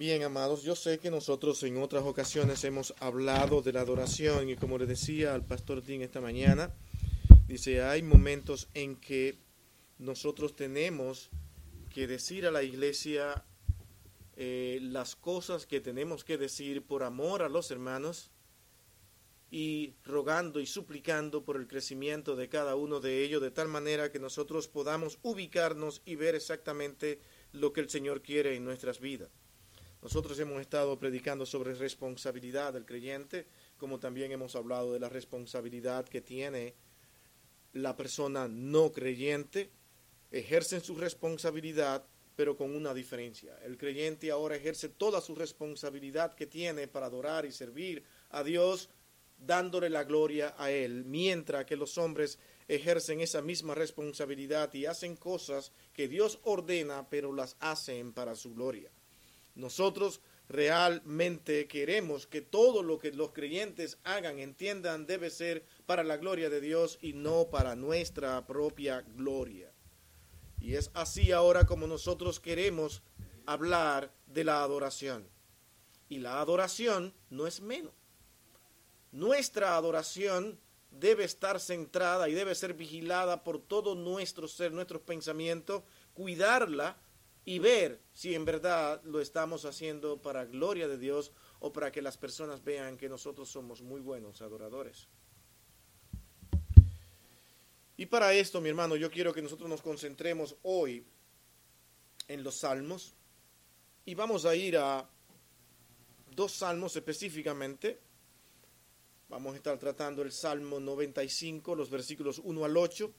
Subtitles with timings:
[0.00, 4.56] Bien, amados, yo sé que nosotros en otras ocasiones hemos hablado de la adoración y
[4.56, 6.74] como le decía al pastor Dean esta mañana,
[7.46, 9.36] dice, hay momentos en que
[9.98, 11.28] nosotros tenemos
[11.90, 13.44] que decir a la iglesia
[14.38, 18.30] eh, las cosas que tenemos que decir por amor a los hermanos
[19.50, 24.10] y rogando y suplicando por el crecimiento de cada uno de ellos, de tal manera
[24.10, 27.20] que nosotros podamos ubicarnos y ver exactamente
[27.52, 29.39] lo que el Señor quiere en nuestras vidas.
[30.02, 33.46] Nosotros hemos estado predicando sobre responsabilidad del creyente,
[33.76, 36.74] como también hemos hablado de la responsabilidad que tiene
[37.74, 39.70] la persona no creyente.
[40.30, 43.58] Ejercen su responsabilidad, pero con una diferencia.
[43.62, 48.88] El creyente ahora ejerce toda su responsabilidad que tiene para adorar y servir a Dios,
[49.36, 52.38] dándole la gloria a Él, mientras que los hombres
[52.68, 58.54] ejercen esa misma responsabilidad y hacen cosas que Dios ordena, pero las hacen para su
[58.54, 58.90] gloria.
[59.54, 66.16] Nosotros realmente queremos que todo lo que los creyentes hagan, entiendan, debe ser para la
[66.16, 69.72] gloria de Dios y no para nuestra propia gloria.
[70.60, 73.02] Y es así ahora como nosotros queremos
[73.46, 75.28] hablar de la adoración.
[76.08, 77.92] Y la adoración no es menos.
[79.12, 80.58] Nuestra adoración
[80.90, 85.82] debe estar centrada y debe ser vigilada por todo nuestro ser, nuestros pensamientos,
[86.14, 86.96] cuidarla
[87.44, 92.02] y ver si en verdad lo estamos haciendo para gloria de Dios o para que
[92.02, 95.08] las personas vean que nosotros somos muy buenos adoradores.
[97.96, 101.04] Y para esto, mi hermano, yo quiero que nosotros nos concentremos hoy
[102.28, 103.14] en los salmos
[104.04, 105.08] y vamos a ir a
[106.30, 108.00] dos salmos específicamente.
[109.28, 113.12] Vamos a estar tratando el Salmo 95, los versículos 1 al 8,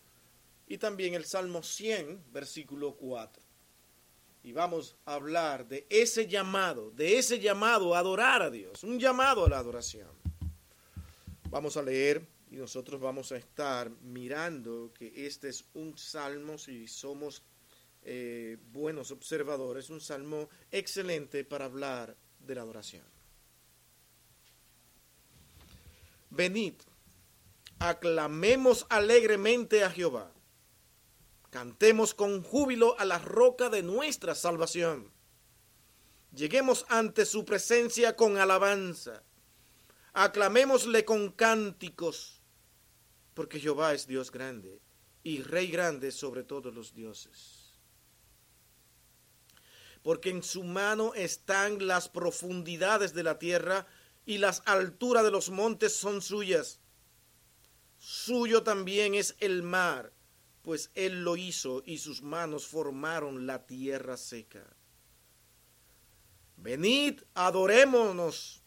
[0.68, 3.51] y también el Salmo 100, versículo 4
[4.44, 9.00] y vamos a hablar de ese llamado, de ese llamado a adorar a Dios, un
[9.00, 10.10] llamado a la adoración.
[11.50, 16.88] Vamos a leer y nosotros vamos a estar mirando que este es un salmo, si
[16.88, 17.44] somos
[18.04, 23.06] eh, buenos observadores, un salmo excelente para hablar de la adoración.
[26.32, 26.74] Venid,
[27.80, 30.32] aclamemos alegremente a Jehová
[31.52, 35.12] Cantemos con júbilo a la roca de nuestra salvación.
[36.34, 39.22] Lleguemos ante su presencia con alabanza.
[40.14, 42.42] Aclamémosle con cánticos,
[43.34, 44.80] porque Jehová es Dios grande
[45.24, 47.74] y Rey grande sobre todos los dioses.
[50.04, 53.88] Porque en su mano están las profundidades de la tierra
[54.26, 56.80] y las alturas de los montes son suyas.
[57.98, 60.14] Suyo también es el mar
[60.62, 64.66] pues él lo hizo y sus manos formaron la tierra seca.
[66.58, 68.62] Venid, adorémonos,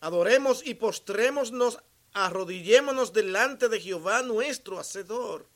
[0.00, 1.78] adoremos y postrémonos,
[2.12, 5.48] arrodillémonos delante de Jehová nuestro Hacedor,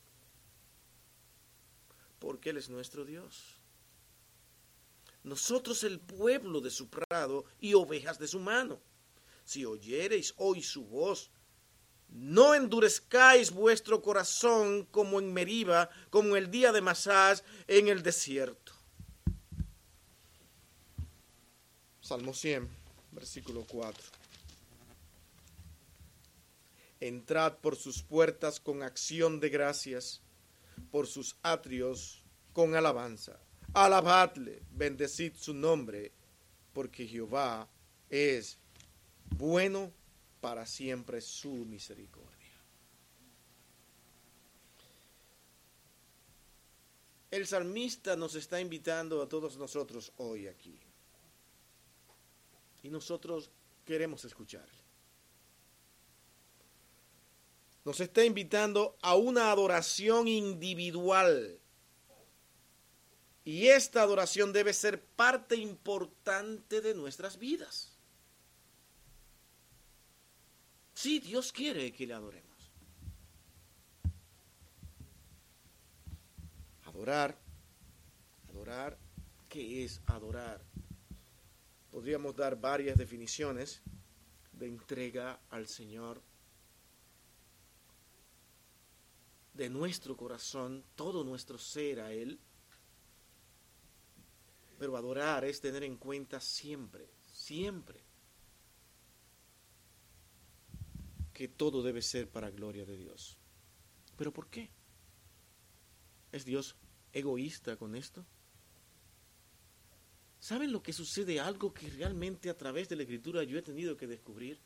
[2.19, 3.57] porque Él es nuestro Dios.
[5.23, 8.79] Nosotros el pueblo de su prado y ovejas de su mano.
[9.43, 11.29] Si oyereis hoy su voz,
[12.11, 18.73] no endurezcáis vuestro corazón como en Meriba, como el día de Masás en el desierto.
[22.01, 22.67] Salmo 100,
[23.11, 24.03] versículo 4.
[26.99, 30.21] Entrad por sus puertas con acción de gracias,
[30.91, 32.23] por sus atrios
[32.53, 33.39] con alabanza.
[33.73, 36.11] Alabadle, bendecid su nombre,
[36.73, 37.69] porque Jehová
[38.09, 38.57] es
[39.37, 39.93] bueno
[40.41, 42.41] para siempre su misericordia.
[47.29, 50.77] El salmista nos está invitando a todos nosotros hoy aquí.
[52.83, 53.49] Y nosotros
[53.85, 54.81] queremos escucharle.
[57.85, 61.57] Nos está invitando a una adoración individual.
[63.45, 68.00] Y esta adoración debe ser parte importante de nuestras vidas.
[71.01, 72.71] Sí, Dios quiere que le adoremos.
[76.85, 77.35] Adorar,
[78.47, 78.99] adorar,
[79.49, 80.63] ¿qué es adorar?
[81.89, 83.81] Podríamos dar varias definiciones
[84.51, 86.21] de entrega al Señor,
[89.55, 92.39] de nuestro corazón, todo nuestro ser a Él.
[94.77, 98.00] Pero adorar es tener en cuenta siempre, siempre
[101.41, 103.35] que todo debe ser para gloria de Dios.
[104.15, 104.69] ¿Pero por qué?
[106.31, 106.75] ¿Es Dios
[107.13, 108.23] egoísta con esto?
[110.39, 111.39] ¿Saben lo que sucede?
[111.39, 114.59] Algo que realmente a través de la escritura yo he tenido que descubrir.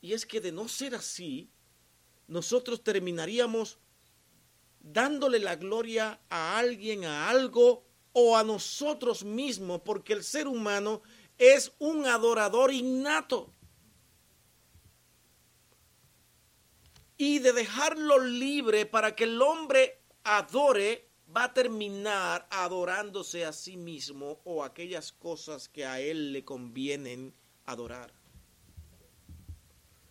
[0.00, 1.48] Y es que de no ser así,
[2.26, 3.78] nosotros terminaríamos
[4.80, 11.02] dándole la gloria a alguien, a algo o a nosotros mismos, porque el ser humano
[11.38, 13.54] es un adorador innato.
[17.24, 23.76] Y de dejarlo libre para que el hombre adore, va a terminar adorándose a sí
[23.76, 27.32] mismo o aquellas cosas que a él le convienen
[27.64, 28.12] adorar.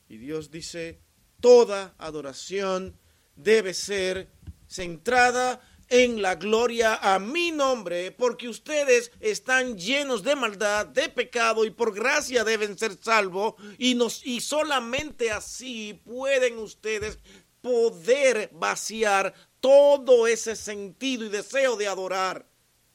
[0.07, 1.01] Y Dios dice,
[1.41, 2.97] toda adoración
[3.35, 4.31] debe ser
[4.69, 5.59] centrada
[5.91, 11.69] en la gloria a mi nombre, porque ustedes están llenos de maldad, de pecado, y
[11.69, 17.19] por gracia deben ser salvos, y, nos, y solamente así pueden ustedes
[17.59, 22.47] poder vaciar todo ese sentido y deseo de adorar,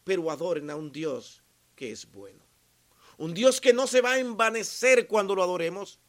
[0.03, 1.43] pero adoren a un Dios
[1.75, 2.47] que es bueno.
[3.19, 6.01] Un Dios que no se va a envanecer cuando lo adoremos,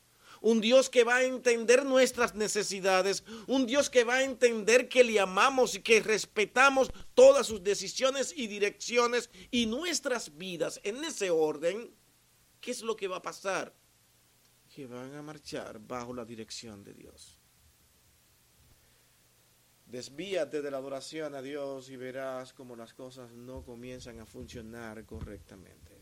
[0.48, 5.04] un Dios que va a entender nuestras necesidades, un Dios que va a entender que
[5.04, 11.32] le amamos y que respetamos todas sus decisiones y direcciones y nuestras vidas en ese
[11.32, 11.94] orden,
[12.62, 13.76] ¿qué es lo que va a pasar?
[14.74, 17.38] Que van a marchar bajo la dirección de Dios.
[19.86, 25.06] Desvíate de la adoración a Dios y verás cómo las cosas no comienzan a funcionar
[25.06, 25.97] correctamente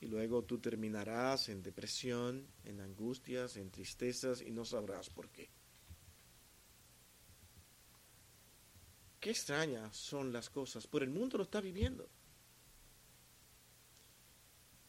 [0.00, 5.50] y luego tú terminarás en depresión, en angustias, en tristezas y no sabrás por qué.
[9.18, 12.08] Qué extrañas son las cosas, pero el mundo lo está viviendo.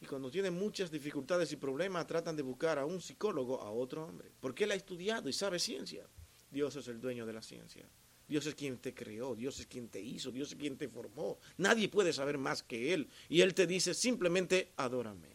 [0.00, 4.06] Y cuando tiene muchas dificultades y problemas, tratan de buscar a un psicólogo, a otro
[4.06, 6.08] hombre, porque él ha estudiado y sabe ciencia.
[6.50, 7.88] Dios es el dueño de la ciencia.
[8.30, 11.40] Dios es quien te creó, Dios es quien te hizo, Dios es quien te formó.
[11.56, 13.10] Nadie puede saber más que Él.
[13.28, 15.30] Y Él te dice simplemente, adórame.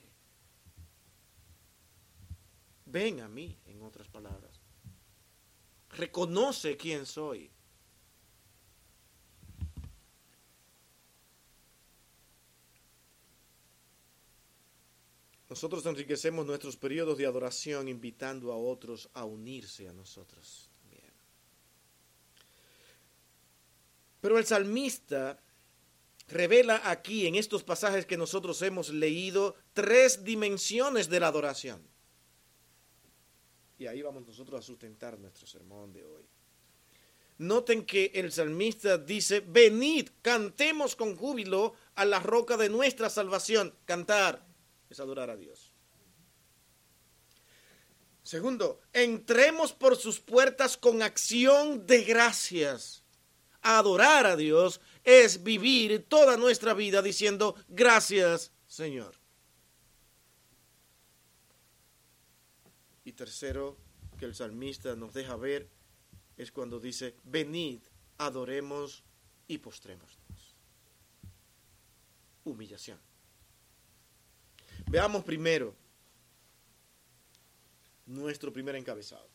[2.86, 4.62] Ven a mí, en otras palabras.
[5.90, 7.52] Reconoce quién soy.
[15.50, 20.65] Nosotros enriquecemos nuestros periodos de adoración invitando a otros a unirse a nosotros.
[24.26, 25.40] Pero el salmista
[26.30, 31.88] revela aquí, en estos pasajes que nosotros hemos leído, tres dimensiones de la adoración.
[33.78, 36.24] Y ahí vamos nosotros a sustentar nuestro sermón de hoy.
[37.38, 43.76] Noten que el salmista dice, venid, cantemos con júbilo a la roca de nuestra salvación.
[43.86, 44.44] Cantar
[44.90, 45.72] es adorar a Dios.
[48.24, 53.05] Segundo, entremos por sus puertas con acción de gracias
[53.66, 59.16] adorar a Dios es vivir toda nuestra vida diciendo gracias Señor.
[63.04, 63.78] Y tercero,
[64.18, 65.70] que el salmista nos deja ver,
[66.38, 67.80] es cuando dice, venid,
[68.18, 69.04] adoremos
[69.48, 70.18] y postremos.
[72.44, 73.00] Humillación.
[74.88, 75.74] Veamos primero
[78.06, 79.35] nuestro primer encabezado.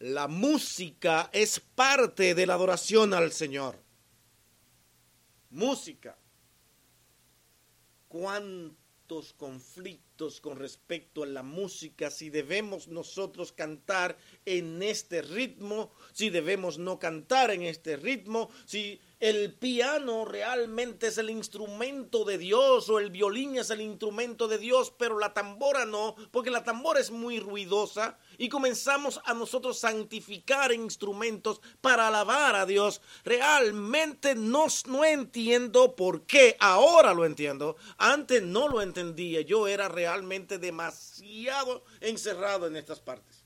[0.00, 3.76] La música es parte de la adoración al Señor.
[5.50, 6.16] Música.
[8.08, 12.10] ¿Cuántos conflictos con respecto a la música?
[12.10, 14.16] Si debemos nosotros cantar
[14.46, 21.18] en este ritmo, si debemos no cantar en este ritmo, si el piano realmente es
[21.18, 25.84] el instrumento de Dios o el violín es el instrumento de Dios, pero la tambora
[25.84, 32.56] no, porque la tambora es muy ruidosa y comenzamos a nosotros santificar instrumentos para alabar
[32.56, 33.02] a Dios.
[33.22, 39.88] Realmente no, no entiendo por qué, ahora lo entiendo, antes no lo entendía, yo era
[39.88, 43.39] realmente demasiado encerrado en estas partes.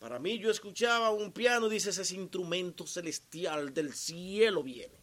[0.00, 4.98] Para mí yo escuchaba un piano y dice, ese instrumento celestial del cielo viene.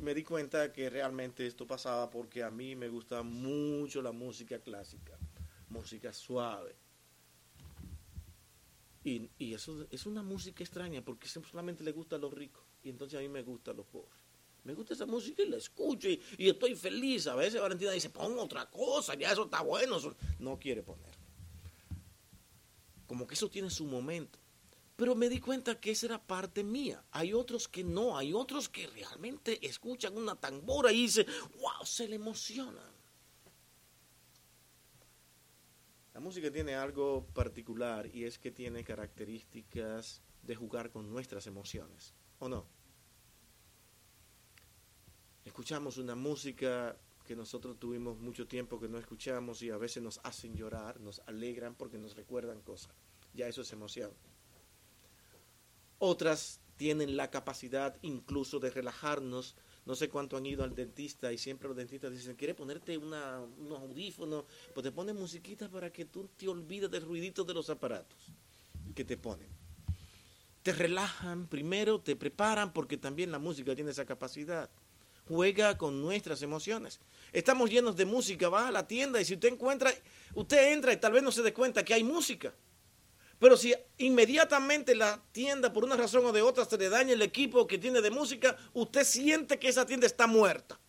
[0.00, 4.58] Me di cuenta que realmente esto pasaba porque a mí me gusta mucho la música
[4.58, 5.16] clásica,
[5.68, 6.74] música suave.
[9.04, 12.90] Y, y, eso es una música extraña porque solamente le gusta a los ricos y
[12.90, 14.24] entonces a mí me gusta a los pobres.
[14.64, 17.28] Me gusta esa música y la escucho y, y estoy feliz.
[17.28, 19.98] A veces Valentina dice, pon otra cosa, ya eso está bueno.
[20.40, 21.17] No quiere poner
[23.08, 24.38] como que eso tiene su momento.
[24.94, 27.04] Pero me di cuenta que esa era parte mía.
[27.10, 31.26] Hay otros que no, hay otros que realmente escuchan una tambora y dicen,
[31.60, 32.82] wow, se le emociona.
[36.14, 42.14] La música tiene algo particular y es que tiene características de jugar con nuestras emociones,
[42.38, 42.78] ¿o no?
[45.48, 46.96] escuchamos una música
[47.28, 51.20] que nosotros tuvimos mucho tiempo que no escuchamos y a veces nos hacen llorar, nos
[51.26, 52.90] alegran porque nos recuerdan cosas.
[53.34, 54.10] Ya eso es emoción.
[55.98, 59.56] Otras tienen la capacidad incluso de relajarnos.
[59.84, 63.40] No sé cuánto han ido al dentista y siempre los dentistas dicen, ¿quiere ponerte una,
[63.58, 64.46] unos audífonos?
[64.72, 68.32] Pues te ponen musiquita para que tú te olvides del ruidito de los aparatos
[68.94, 69.48] que te ponen.
[70.62, 74.70] Te relajan primero, te preparan porque también la música tiene esa capacidad.
[75.28, 77.00] Juega con nuestras emociones.
[77.32, 79.92] Estamos llenos de música, va a la tienda y si usted encuentra,
[80.34, 82.54] usted entra y tal vez no se dé cuenta que hay música.
[83.38, 87.22] Pero si inmediatamente la tienda, por una razón o de otra, se le daña el
[87.22, 90.80] equipo que tiene de música, usted siente que esa tienda está muerta.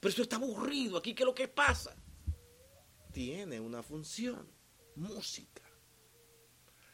[0.00, 0.98] Pero eso está aburrido.
[0.98, 1.96] Aquí, ¿qué es lo que pasa?
[3.12, 4.50] Tiene una función,
[4.96, 5.62] música.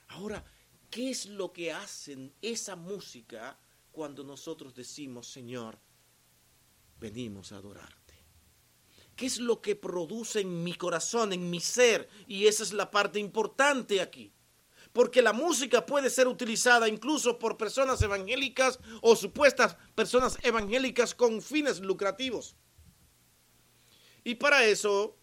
[0.09, 0.45] Ahora,
[0.91, 3.59] ¿qué es lo que hacen esa música
[3.91, 5.79] cuando nosotros decimos, Señor,
[6.99, 8.15] venimos a adorarte?
[9.17, 12.09] ¿Qué es lo que produce en mi corazón, en mi ser?
[12.27, 14.33] Y esa es la parte importante aquí
[14.95, 21.43] porque la música puede ser utilizada incluso por personas evangélicas o supuestas personas evangélicas con
[21.43, 22.55] fines lucrativos.
[24.23, 25.19] Y para eso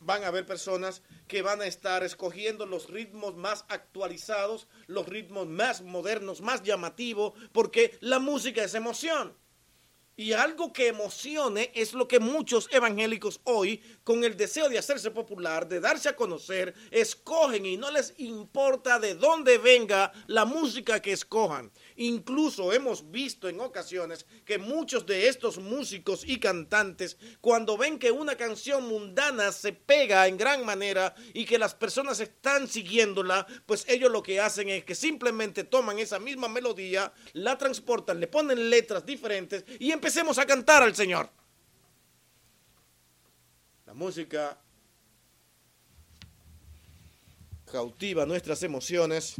[0.00, 5.46] van a haber personas que van a estar escogiendo los ritmos más actualizados, los ritmos
[5.46, 9.38] más modernos, más llamativos, porque la música es emoción.
[10.16, 15.10] Y algo que emocione es lo que muchos evangélicos hoy, con el deseo de hacerse
[15.10, 21.02] popular, de darse a conocer, escogen y no les importa de dónde venga la música
[21.02, 21.72] que escojan.
[21.96, 28.10] Incluso hemos visto en ocasiones que muchos de estos músicos y cantantes, cuando ven que
[28.10, 33.84] una canción mundana se pega en gran manera y que las personas están siguiéndola, pues
[33.88, 38.70] ellos lo que hacen es que simplemente toman esa misma melodía, la transportan, le ponen
[38.70, 41.30] letras diferentes y empecemos a cantar al Señor.
[43.86, 44.58] La música
[47.70, 49.36] cautiva nuestras emociones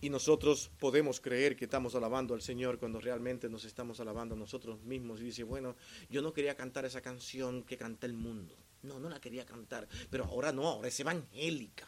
[0.00, 4.38] y nosotros podemos creer que estamos alabando al Señor cuando realmente nos estamos alabando a
[4.38, 5.20] nosotros mismos.
[5.20, 5.76] Y dice, bueno,
[6.08, 8.56] yo no quería cantar esa canción que canta el mundo.
[8.82, 9.86] No, no la quería cantar.
[10.08, 11.86] Pero ahora no, ahora es evangélica.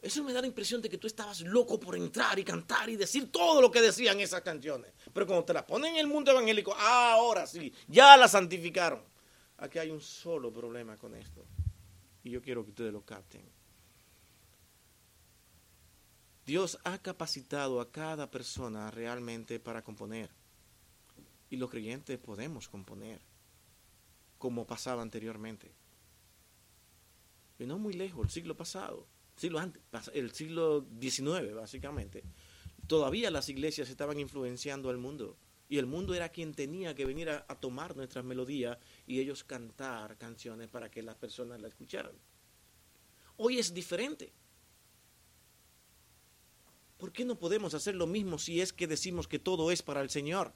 [0.00, 2.96] Eso me da la impresión de que tú estabas loco por entrar y cantar y
[2.96, 4.92] decir todo lo que decían esas canciones.
[5.12, 9.02] Pero cuando te la ponen en el mundo evangélico, ahora sí, ya la santificaron.
[9.58, 11.44] Aquí hay un solo problema con esto.
[12.22, 13.59] Y yo quiero que ustedes lo capten
[16.50, 20.30] Dios ha capacitado a cada persona realmente para componer.
[21.48, 23.20] Y los creyentes podemos componer,
[24.36, 25.70] como pasaba anteriormente.
[27.60, 29.80] Y no muy lejos, el siglo pasado, siglo antes,
[30.12, 32.24] el siglo XIX básicamente,
[32.88, 35.36] todavía las iglesias estaban influenciando al mundo.
[35.68, 38.76] Y el mundo era quien tenía que venir a, tomar nuestras melodías
[39.06, 42.16] y ellos cantar canciones para que las personas la escucharan.
[43.36, 44.32] Hoy es diferente.
[47.00, 50.02] ¿Por qué no podemos hacer lo mismo si es que decimos que todo es para
[50.02, 50.52] el Señor?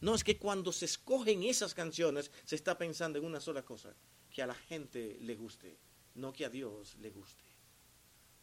[0.00, 3.94] No, es que cuando se escogen esas canciones se está pensando en una sola cosa,
[4.32, 5.76] que a la gente le guste,
[6.14, 7.44] no que a Dios le guste.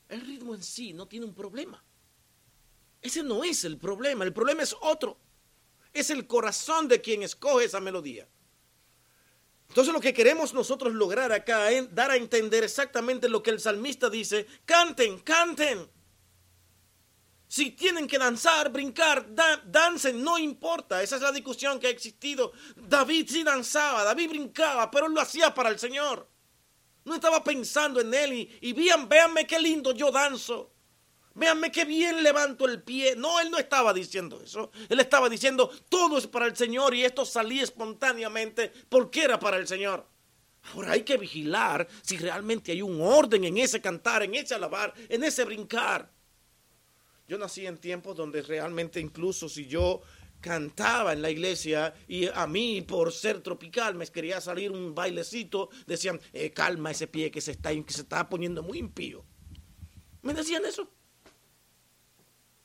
[0.07, 1.83] El ritmo en sí no tiene un problema.
[3.01, 5.17] Ese no es el problema, el problema es otro.
[5.91, 8.27] Es el corazón de quien escoge esa melodía.
[9.69, 13.59] Entonces lo que queremos nosotros lograr acá es dar a entender exactamente lo que el
[13.59, 15.89] salmista dice, canten, canten.
[17.49, 19.25] Si tienen que danzar, brincar,
[19.65, 21.01] dancen, no importa.
[21.01, 22.51] Esa es la discusión que ha existido.
[22.75, 26.29] David sí danzaba, David brincaba, pero él lo hacía para el Señor.
[27.05, 30.71] No estaba pensando en él y, y vean, véanme qué lindo yo danzo.
[31.33, 33.15] Véanme qué bien levanto el pie.
[33.15, 34.69] No, él no estaba diciendo eso.
[34.87, 39.57] Él estaba diciendo, todo es para el Señor y esto salía espontáneamente porque era para
[39.57, 40.05] el Señor.
[40.75, 44.93] Ahora hay que vigilar si realmente hay un orden en ese cantar, en ese alabar,
[45.09, 46.11] en ese brincar.
[47.29, 50.01] Yo nací en tiempos donde realmente incluso si yo
[50.41, 55.69] cantaba en la iglesia y a mí por ser tropical me quería salir un bailecito,
[55.85, 59.23] decían, eh, calma ese pie que se, está, que se poniendo muy impío.
[60.23, 60.91] ¿Me decían eso?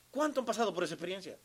[0.09, 1.37] ¿Cuánto han pasado por esa experiencia?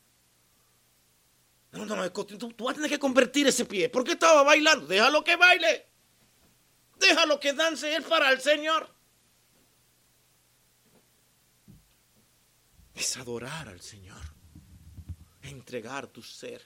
[1.73, 3.91] No, no, no, tú, tú vas a tener que convertir ese pie.
[3.91, 4.87] ¿Por qué estaba bailando?
[4.87, 5.87] Déjalo que baile.
[6.97, 8.89] Déjalo que dance él para el Señor.
[13.01, 14.21] Es adorar al Señor,
[15.41, 16.63] entregar tu ser.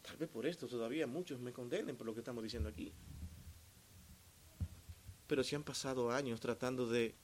[0.00, 2.92] Tal vez por esto todavía muchos me condenen por lo que estamos diciendo aquí.
[5.26, 7.16] Pero si han pasado años tratando de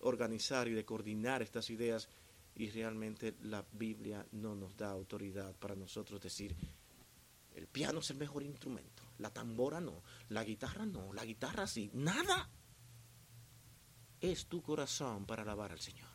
[0.00, 2.08] organizar y de coordinar estas ideas
[2.56, 6.56] y realmente la Biblia no nos da autoridad para nosotros decir
[7.54, 9.04] El piano es el mejor instrumento.
[9.18, 10.02] La tambora no.
[10.30, 11.12] La guitarra no.
[11.12, 11.90] La guitarra sí.
[11.94, 12.50] Nada.
[14.20, 16.07] Es tu corazón para alabar al Señor.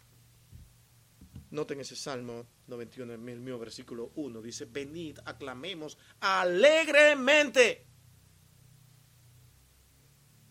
[1.53, 4.41] Noten ese Salmo 91, el mío versículo 1.
[4.41, 7.85] Dice, venid, aclamemos alegremente.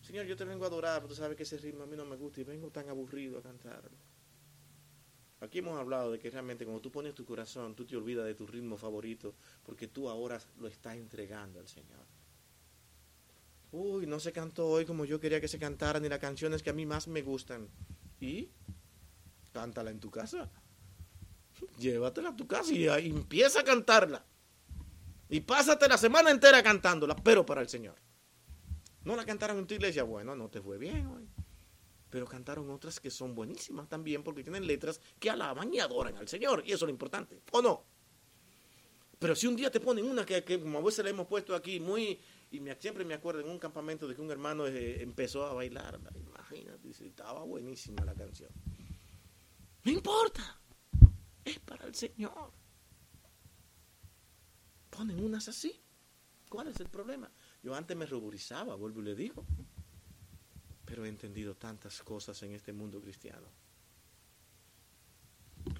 [0.01, 2.05] Señor, yo te vengo a adorar, pero tú sabes que ese ritmo a mí no
[2.05, 3.97] me gusta y vengo tan aburrido a cantarlo.
[5.41, 8.33] Aquí hemos hablado de que realmente cuando tú pones tu corazón, tú te olvidas de
[8.33, 12.05] tu ritmo favorito porque tú ahora lo estás entregando al Señor.
[13.73, 16.69] Uy, no se cantó hoy como yo quería que se cantara, ni las canciones que
[16.69, 17.67] a mí más me gustan.
[18.21, 18.49] ¿Y?
[19.51, 20.49] Cántala en tu casa.
[21.77, 24.25] Llévatela a tu casa y empieza a cantarla.
[25.29, 27.95] Y pásate la semana entera cantándola, pero para el Señor.
[29.03, 31.27] No la cantaron en tu iglesia, bueno, no te fue bien hoy
[32.13, 36.27] pero cantaron otras que son buenísimas también porque tienen letras que alaban y adoran al
[36.27, 37.83] Señor, y eso es lo importante, ¿o no?
[39.17, 41.79] Pero si un día te ponen una que, como a veces le hemos puesto aquí
[41.79, 42.19] muy,
[42.51, 45.99] y siempre me acuerdo en un campamento de que un hermano eh, empezó a bailar,
[46.15, 48.51] imagínate, estaba buenísima la canción.
[49.83, 50.61] No importa,
[51.45, 52.51] es para el Señor.
[54.89, 55.81] Ponen unas así.
[56.49, 57.31] ¿Cuál es el problema?
[57.63, 59.45] Yo antes me ruborizaba, vuelvo y le digo
[60.93, 63.47] pero he entendido tantas cosas en este mundo cristiano.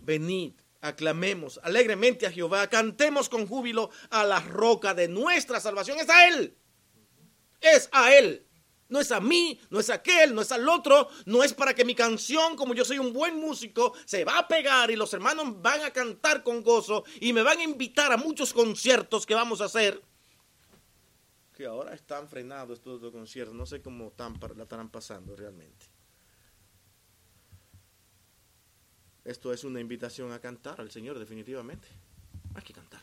[0.01, 5.99] Venid, aclamemos alegremente a Jehová, cantemos con júbilo a la roca de nuestra salvación.
[5.99, 6.57] Es a Él.
[7.61, 8.47] Es a Él.
[8.93, 11.73] No es a mí, no es a aquel, no es al otro, no es para
[11.73, 15.11] que mi canción, como yo soy un buen músico, se va a pegar y los
[15.15, 19.33] hermanos van a cantar con gozo y me van a invitar a muchos conciertos que
[19.33, 19.99] vamos a hacer
[21.53, 23.55] que ahora están frenados estos dos conciertos.
[23.55, 25.85] No sé cómo están, la estarán pasando realmente.
[29.23, 31.87] Esto es una invitación a cantar al Señor, definitivamente.
[32.55, 33.02] Hay que cantar.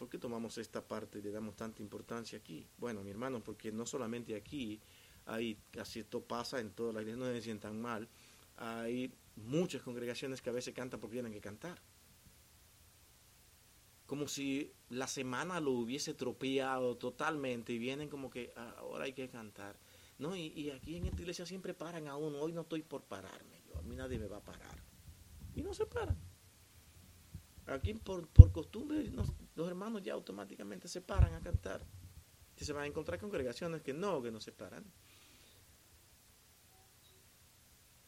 [0.00, 2.66] ¿Por qué tomamos esta parte y le damos tanta importancia aquí?
[2.78, 4.80] Bueno, mi hermano, porque no solamente aquí,
[5.26, 8.08] hay, casi esto pasa en todas las iglesias, no se sientan mal.
[8.56, 11.82] Hay muchas congregaciones que a veces cantan porque tienen que cantar
[14.06, 19.12] como si la semana lo hubiese tropeado totalmente y vienen como que ah, ahora hay
[19.12, 19.78] que cantar.
[20.18, 22.38] No, y, aquí en esta iglesia siempre paran a uno.
[22.40, 23.62] Hoy no estoy por pararme.
[23.76, 24.82] A mí nadie me va a parar.
[25.54, 26.16] Y no se paran.
[27.66, 29.10] Aquí por, costumbre
[29.54, 31.84] los hermanos ya automáticamente se paran a cantar.
[32.56, 34.84] Y se van a encontrar congregaciones que no, que no se paran.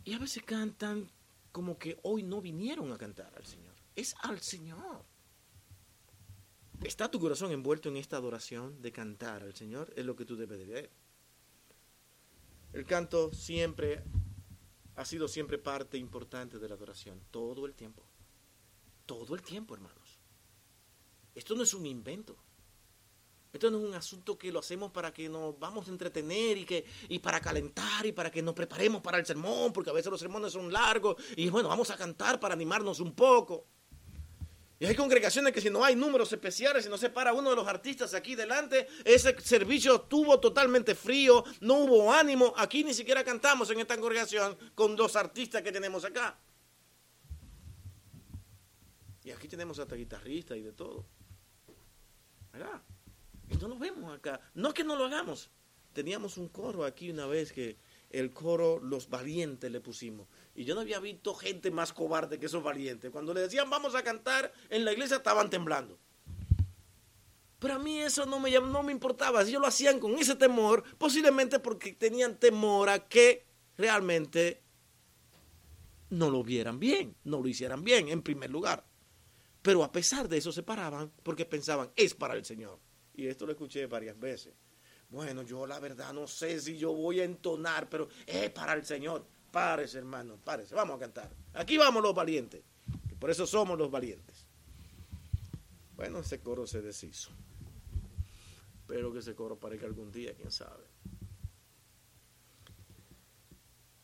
[0.05, 1.09] Y a veces cantan
[1.53, 3.75] como que hoy no vinieron a cantar al Señor.
[3.95, 5.05] Es al Señor.
[6.83, 9.93] ¿Está tu corazón envuelto en esta adoración de cantar al Señor?
[9.97, 10.91] Es lo que tú debes de ver.
[12.73, 14.03] El canto siempre
[14.97, 18.03] ha sido siempre parte importante de la adoración, todo el tiempo.
[19.07, 20.21] Todo el tiempo, hermanos.
[21.35, 22.37] Esto no es un invento.
[23.53, 26.65] Esto no es un asunto que lo hacemos para que nos vamos a entretener y,
[26.65, 30.11] que, y para calentar y para que nos preparemos para el sermón, porque a veces
[30.11, 33.67] los sermones son largos y bueno, vamos a cantar para animarnos un poco.
[34.81, 37.57] Y hay congregaciones que si no hay números especiales, si no se para uno de
[37.57, 42.53] los artistas aquí delante, ese servicio estuvo totalmente frío, no hubo ánimo.
[42.57, 46.37] Aquí ni siquiera cantamos en esta congregación con dos artistas que tenemos acá.
[49.25, 51.05] Y aquí tenemos hasta guitarristas y de todo.
[52.53, 52.83] ¿Verdad?
[53.51, 54.41] Y no lo vemos acá.
[54.55, 55.51] No es que no lo hagamos.
[55.93, 57.77] Teníamos un coro aquí una vez que
[58.11, 60.29] el coro Los Valientes le pusimos.
[60.55, 63.11] Y yo no había visto gente más cobarde que esos valientes.
[63.11, 65.99] Cuando le decían vamos a cantar, en la iglesia estaban temblando.
[67.59, 69.45] Pero a mí eso no me, no me importaba.
[69.45, 74.63] Si ellos lo hacían con ese temor, posiblemente porque tenían temor a que realmente
[76.11, 78.85] no lo vieran bien, no lo hicieran bien, en primer lugar.
[79.63, 82.79] Pero a pesar de eso se paraban porque pensaban, es para el Señor.
[83.15, 84.53] Y esto lo escuché varias veces.
[85.09, 88.85] Bueno, yo la verdad no sé si yo voy a entonar, pero es para el
[88.85, 89.27] Señor.
[89.51, 90.75] Párese, hermano, párese.
[90.75, 91.31] Vamos a cantar.
[91.53, 92.63] Aquí vamos los valientes.
[93.19, 94.47] por eso somos los valientes.
[95.95, 97.31] Bueno, ese coro se deshizo.
[98.81, 100.85] Espero que ese coro parezca algún día, quién sabe.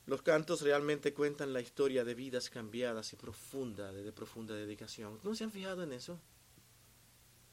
[0.08, 5.20] Los cantos realmente cuentan la historia de vidas cambiadas y profunda, de, profunda dedicación.
[5.22, 6.18] ¿No se han fijado en eso?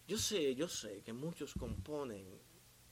[0.07, 2.25] Yo sé, yo sé que muchos componen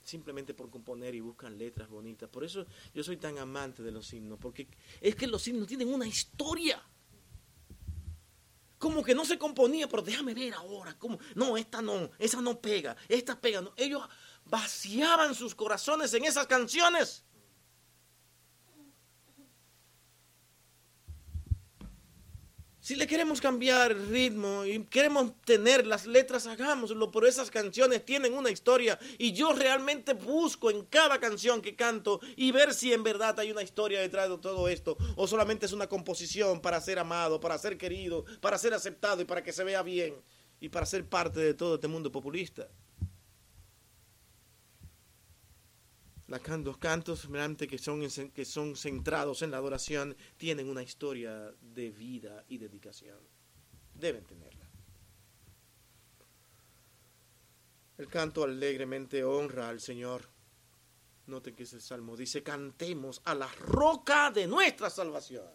[0.04, 2.30] simplemente por componer y buscan letras bonitas.
[2.30, 4.68] Por eso yo soy tan amante de los himnos, porque
[5.00, 6.84] es que los himnos tienen una historia.
[8.78, 11.00] Como que no se componía, pero déjame ver ahora.
[11.00, 11.20] Cómo.
[11.36, 13.62] No, esta no, esa no pega, esta pega.
[13.62, 13.72] No.
[13.78, 14.04] Ellos
[14.44, 17.24] vaciaban sus corazones en esas canciones.
[22.84, 28.04] Si le queremos cambiar el ritmo y queremos tener las letras, hagámoslo, pero esas canciones
[28.06, 32.92] tienen una historia y yo realmente busco en cada canción que canto y ver si
[32.92, 36.82] en verdad hay una historia detrás de todo esto o solamente es una composición para
[36.82, 40.22] ser amado, para ser querido, para ser aceptado y para que se vea bien
[40.60, 42.68] y para ser parte de todo este mundo populista.
[46.28, 47.28] Los cantos
[47.68, 53.20] que son, que son centrados en la adoración tienen una historia de vida y dedicación.
[53.94, 54.70] Deben tenerla.
[57.98, 60.28] El canto alegremente honra al Señor.
[61.28, 62.18] Noten que es el salmo.
[62.18, 65.48] Dice, cantemos a la roca de nuestra salvación.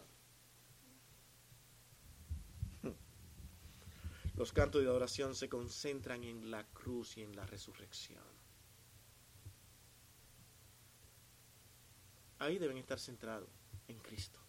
[4.35, 8.38] Los cantos de adoración se concentran en la cruz y en la resurrección.
[12.39, 13.49] Ahí deben estar centrados
[13.87, 14.39] en Cristo.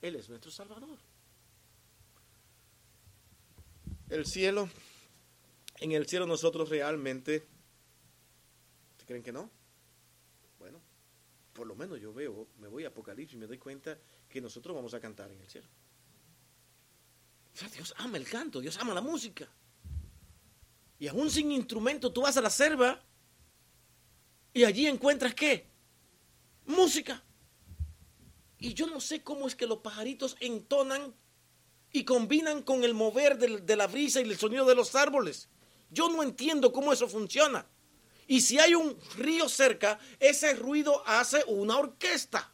[0.00, 0.98] Él es nuestro Salvador.
[4.08, 4.68] El cielo,
[5.78, 7.46] en el cielo nosotros realmente,
[9.06, 9.50] creen que no?
[10.58, 10.80] Bueno,
[11.52, 13.98] por lo menos yo veo, me voy a Apocalipsis y me doy cuenta
[14.28, 15.68] que nosotros vamos a cantar en el cielo.
[17.54, 19.48] O sea, Dios ama el canto, Dios ama la música.
[20.98, 23.02] Y aún sin instrumento tú vas a la selva
[24.52, 25.73] y allí encuentras qué?
[26.66, 27.22] Música.
[28.58, 31.14] Y yo no sé cómo es que los pajaritos entonan
[31.92, 35.48] y combinan con el mover de, la brisa y el sonido de los árboles.
[35.90, 37.66] Yo no entiendo cómo eso funciona.
[38.26, 42.52] Y si hay un río cerca, ese ruido hace una orquesta.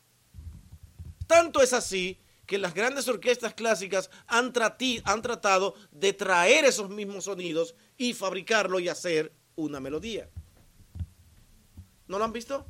[1.27, 7.77] Tanto es así que las grandes orquestas clásicas han, tratado de traer esos mismos sonidos
[7.97, 10.29] y fabricarlo y hacer una melodía.
[12.09, 12.67] ¿No lo han visto?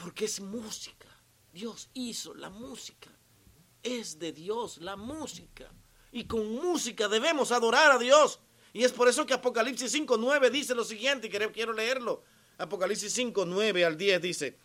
[0.00, 1.08] Porque es música.
[1.52, 3.10] Dios hizo la música.
[3.82, 5.70] Es de Dios la música.
[6.12, 8.40] Y con música debemos adorar a Dios.
[8.72, 12.22] Y es por eso que Apocalipsis 5.9 dice lo siguiente, y quiero leerlo.
[12.58, 14.58] Apocalipsis 5.9 al 10 dice,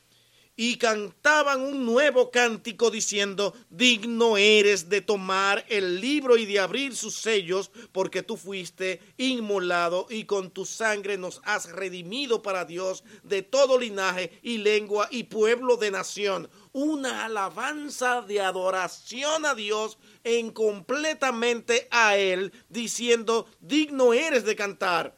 [0.55, 6.95] y cantaban un nuevo cántico diciendo, digno eres de tomar el libro y de abrir
[6.95, 13.03] sus sellos, porque tú fuiste inmolado y con tu sangre nos has redimido para Dios
[13.23, 16.49] de todo linaje y lengua y pueblo de nación.
[16.71, 25.15] Una alabanza de adoración a Dios en completamente a Él, diciendo, digno eres de cantar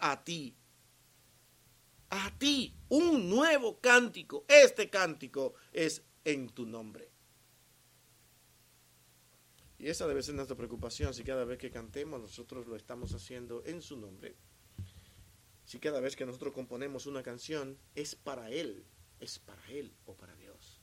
[0.00, 0.54] a ti,
[2.10, 4.44] a ti un nuevo cántico.
[4.48, 7.10] Este cántico es en tu nombre.
[9.78, 13.62] Y esa debe ser nuestra preocupación, si cada vez que cantemos nosotros lo estamos haciendo
[13.64, 14.36] en su nombre.
[15.64, 18.84] Si cada vez que nosotros componemos una canción es para Él,
[19.20, 20.80] es para Él o para Dios.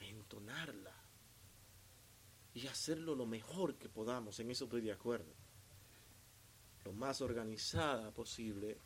[0.00, 0.94] Entonarla
[2.54, 5.34] y hacerlo lo mejor que podamos, en eso estoy de acuerdo.
[6.84, 8.78] Lo más organizada posible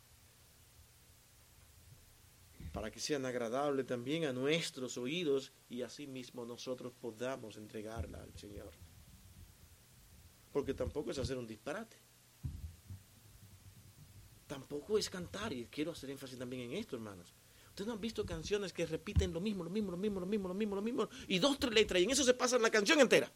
[2.71, 8.33] para que sean agradables también a nuestros oídos y así mismo nosotros podamos entregarla al
[8.37, 8.71] Señor.
[10.51, 11.97] Porque tampoco es hacer un disparate.
[14.47, 17.33] Tampoco es cantar, y quiero hacer énfasis también en esto, hermanos.
[17.69, 20.47] Ustedes no han visto canciones que repiten lo mismo, lo mismo, lo mismo, lo mismo,
[20.49, 22.99] lo mismo, lo mismo, y dos, tres letras, y en eso se pasa la canción
[22.99, 23.31] entera.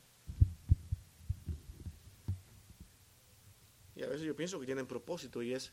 [3.96, 5.72] Y a veces yo pienso que tienen propósito y es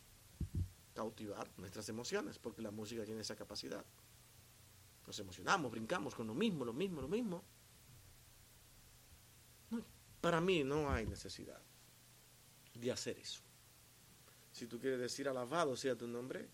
[0.94, 3.84] cautivar nuestras emociones, porque la música tiene esa capacidad.
[5.06, 7.44] Nos emocionamos, brincamos con lo mismo, lo mismo, lo mismo.
[10.20, 11.60] para mí no hay necesidad
[12.74, 13.42] de hacer eso.
[14.52, 16.48] Si tú quieres decir alabado sea tu nombre,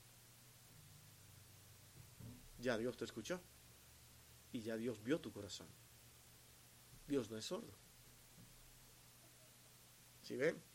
[2.59, 3.41] ya Dios te escuchó
[4.53, 5.67] y ya Dios vio tu corazón.
[7.07, 7.73] Dios no es sordo.
[10.23, 10.68] ¿Sí ven?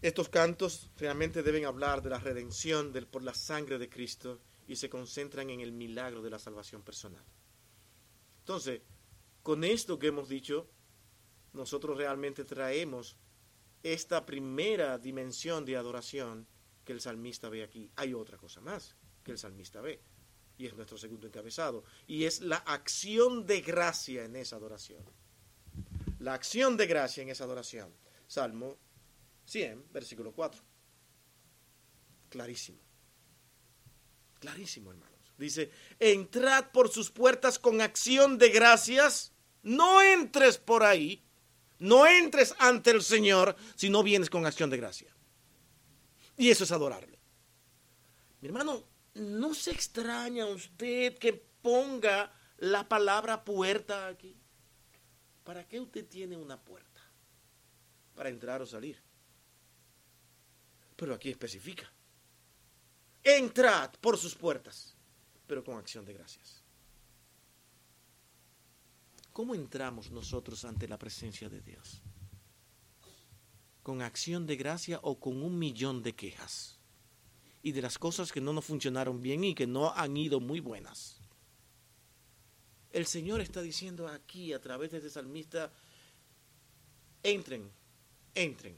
[0.00, 4.88] Estos cantos realmente deben hablar de la redención por la sangre de Cristo y se
[4.88, 7.24] concentran en el milagro de la salvación personal.
[8.40, 8.82] Entonces,
[9.42, 10.68] con esto que hemos dicho,
[11.52, 13.16] nosotros realmente traemos
[13.82, 16.46] esta primera dimensión de adoración
[16.84, 17.90] que el salmista ve aquí.
[17.96, 20.00] Hay otra cosa más que el salmista ve,
[20.58, 25.02] y es nuestro segundo encabezado, y es la acción de gracia en esa adoración.
[26.20, 27.92] La acción de gracia en esa adoración.
[28.26, 28.76] Salmo
[29.48, 30.62] 100, versículo 4.
[32.28, 32.78] Clarísimo.
[34.40, 35.18] Clarísimo, hermanos.
[35.38, 39.32] Dice, entrad por sus puertas con acción de gracias.
[39.62, 41.24] No entres por ahí.
[41.78, 45.14] No entres ante el Señor si no vienes con acción de gracia.
[46.36, 47.18] Y eso es adorarle.
[48.40, 48.84] Mi hermano,
[49.14, 54.36] no se extraña usted que ponga la palabra puerta aquí.
[55.44, 57.00] ¿Para qué usted tiene una puerta?
[58.14, 59.07] Para entrar o salir.
[60.98, 61.88] Pero aquí especifica.
[63.22, 64.96] Entrad por sus puertas,
[65.46, 66.64] pero con acción de gracias.
[69.32, 72.02] ¿Cómo entramos nosotros ante la presencia de Dios?
[73.84, 76.80] ¿Con acción de gracia o con un millón de quejas?
[77.62, 80.58] Y de las cosas que no nos funcionaron bien y que no han ido muy
[80.58, 81.20] buenas.
[82.90, 85.72] El Señor está diciendo aquí a través de este salmista,
[87.22, 87.70] entren,
[88.34, 88.76] entren.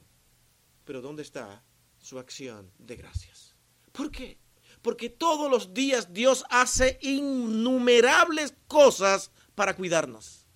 [0.84, 1.64] Pero ¿dónde está
[2.00, 3.54] su acción de gracias?
[3.92, 4.38] ¿Por qué?
[4.82, 10.46] Porque todos los días Dios hace innumerables cosas para cuidarnos,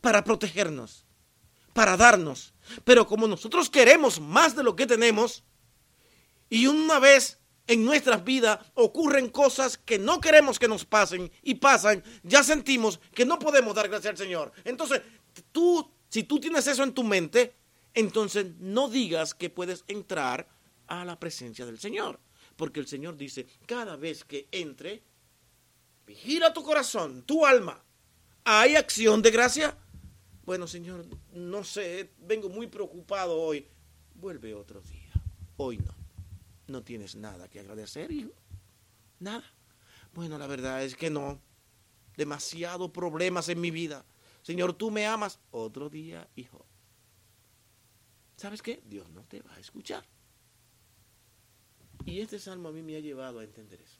[0.00, 1.04] para protegernos,
[1.74, 2.54] para darnos.
[2.84, 5.44] Pero como nosotros queremos más de lo que tenemos,
[6.48, 11.56] y una vez en nuestras vidas ocurren cosas que no queremos que nos pasen y
[11.56, 14.52] pasan, ya sentimos que no podemos dar gracias al Señor.
[14.64, 15.02] Entonces,
[15.52, 17.54] tú, si tú tienes eso en tu mente,
[17.98, 20.48] entonces no digas que puedes entrar
[20.86, 22.18] a la presencia del Señor.
[22.56, 25.02] Porque el Señor dice, cada vez que entre,
[26.06, 27.82] vigila tu corazón, tu alma.
[28.44, 29.76] ¿Hay acción de gracia?
[30.44, 33.66] Bueno, Señor, no sé, vengo muy preocupado hoy.
[34.14, 35.12] Vuelve otro día.
[35.56, 35.98] Hoy no
[36.68, 38.32] no tienes nada que agradecer, hijo.
[39.18, 39.44] Nada.
[40.14, 41.40] Bueno, la verdad es que no.
[42.16, 44.04] Demasiados problemas en mi vida.
[44.42, 45.38] Señor, tú me amas.
[45.50, 46.64] Otro día, hijo.
[48.38, 48.80] ¿Sabes qué?
[48.86, 50.04] Dios no te va a escuchar.
[52.06, 53.98] Y este salmo a mí me ha llevado a entender eso.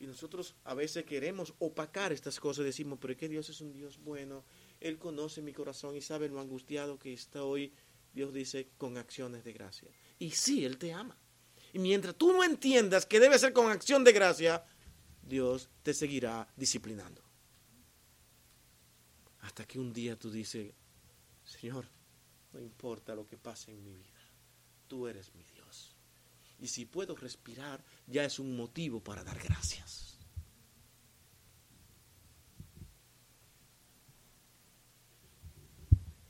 [0.00, 2.64] Y nosotros a veces queremos opacar estas cosas.
[2.64, 4.42] Decimos, pero es que Dios es un Dios bueno.
[4.80, 7.74] Él conoce mi corazón y sabe lo angustiado que está hoy.
[8.14, 9.90] Dios dice, con acciones de gracia.
[10.18, 11.18] Y sí, Él te ama.
[11.74, 14.64] Y mientras tú no entiendas que debe ser con acción de gracia,
[15.20, 17.20] Dios te seguirá disciplinando.
[19.40, 20.72] Hasta que un día tú dices,
[21.44, 21.86] Señor,
[22.52, 24.20] no importa lo que pase en mi vida,
[24.86, 25.94] tú eres mi Dios.
[26.58, 30.18] Y si puedo respirar, ya es un motivo para dar gracias.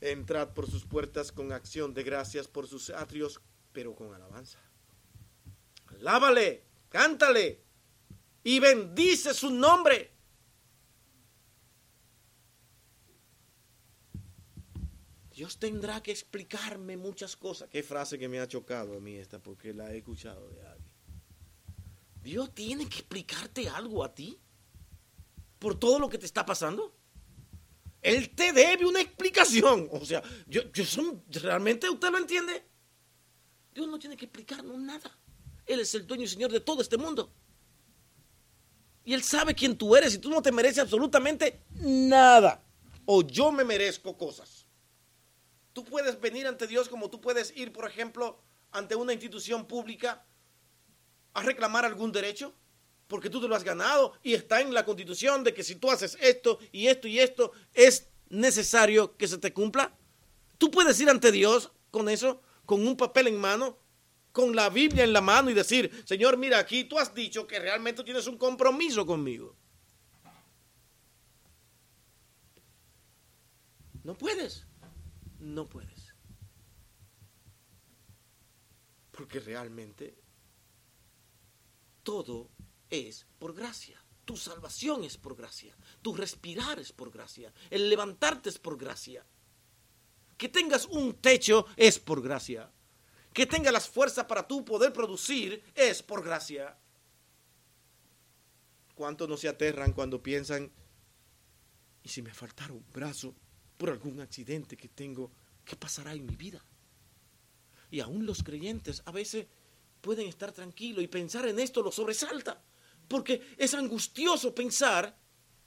[0.01, 3.41] Entrad por sus puertas con acción de gracias, por sus atrios
[3.73, 4.59] pero con alabanza.
[5.87, 7.63] Alábale, cántale
[8.43, 10.18] y bendice su nombre.
[15.39, 17.69] Dios tendrá que explicarme muchas cosas.
[17.71, 20.93] Qué frase que me ha chocado a mí esta, porque la he escuchado de alguien.
[22.25, 24.37] Dios tiene que explicarte algo a ti
[25.61, 26.93] por todo lo que te está pasando.
[28.03, 29.89] Él te debe una explicación.
[29.93, 32.65] O sea, yo, yo son, ¿realmente usted lo entiende?
[33.73, 35.17] Dios no tiene que explicarnos nada.
[35.67, 37.33] Él es el dueño y señor de todo este mundo.
[39.05, 42.61] Y Él sabe quién tú eres y tú no te mereces absolutamente nada.
[43.05, 44.68] O yo me merezco cosas.
[45.79, 50.27] Tú puedes venir ante Dios como tú puedes ir, por ejemplo, ante una institución pública
[51.35, 52.53] a reclamar algún derecho,
[53.07, 55.89] porque tú te lo has ganado y está en la constitución de que si tú
[55.89, 59.97] haces esto y esto y esto, es necesario que se te cumpla.
[60.59, 63.79] Tú puedes ir ante Dios con eso con un papel en mano,
[64.33, 67.61] con la Biblia en la mano y decir, Señor, mira, aquí tú has dicho que
[67.61, 69.55] realmente tienes un compromiso conmigo.
[74.03, 74.67] No puedes,
[75.41, 76.15] no puedes.
[79.11, 80.17] Porque realmente
[82.03, 82.51] todo
[82.91, 84.03] es por gracia.
[84.25, 85.77] Tu salvación es por gracia.
[86.03, 87.53] Tu respirar es por gracia.
[87.71, 89.25] El levantarte es por gracia.
[90.37, 92.71] Que tengas un techo es por gracia.
[93.33, 96.79] Que tengas las fuerzas para tú poder producir es por gracia.
[98.95, 100.71] ¿Cuántos no se aterran cuando piensan,
[102.03, 103.35] y si me faltara un brazo
[103.79, 105.31] por algún accidente que tengo,
[105.65, 106.63] ¿qué pasará en mi vida?
[107.91, 109.47] Y aún los creyentes a veces
[110.03, 112.63] pueden estar tranquilos y pensar en esto lo sobresalta,
[113.07, 115.17] porque es angustioso pensar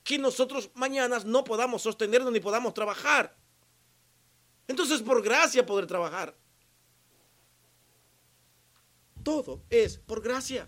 [0.04, 3.36] que nosotros mañana no podamos sostenernos ni podamos trabajar.
[4.68, 6.38] Entonces, por gracia poder trabajar.
[9.24, 10.68] Todo es por gracia.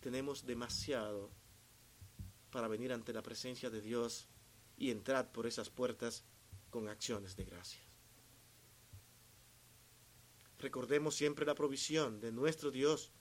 [0.00, 1.30] Tenemos demasiado
[2.50, 4.28] para venir ante la presencia de Dios
[4.78, 6.24] y entrar por esas puertas
[6.70, 7.82] con acciones de gracia.
[10.58, 13.12] Recordemos siempre la provisión de nuestro Dios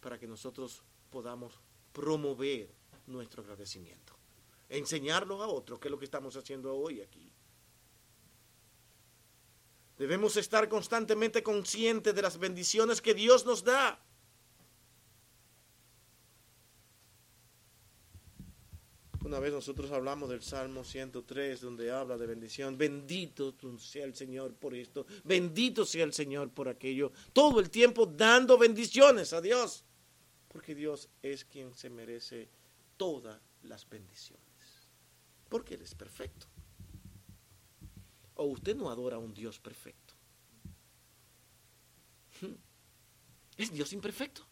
[0.00, 1.58] para que nosotros podamos
[1.92, 2.74] promover
[3.06, 4.14] nuestro agradecimiento.
[4.68, 7.32] Enseñarlo a otros, que es lo que estamos haciendo hoy aquí.
[9.98, 14.00] Debemos estar constantemente conscientes de las bendiciones que Dios nos da.
[19.32, 22.76] Una vez nosotros hablamos del Salmo 103, donde habla de bendición.
[22.76, 25.06] Bendito sea el Señor por esto.
[25.24, 27.12] Bendito sea el Señor por aquello.
[27.32, 29.86] Todo el tiempo dando bendiciones a Dios.
[30.48, 32.50] Porque Dios es quien se merece
[32.98, 34.44] todas las bendiciones.
[35.48, 36.44] Porque Él es perfecto.
[38.34, 40.12] O usted no adora a un Dios perfecto.
[43.56, 44.46] Es Dios imperfecto.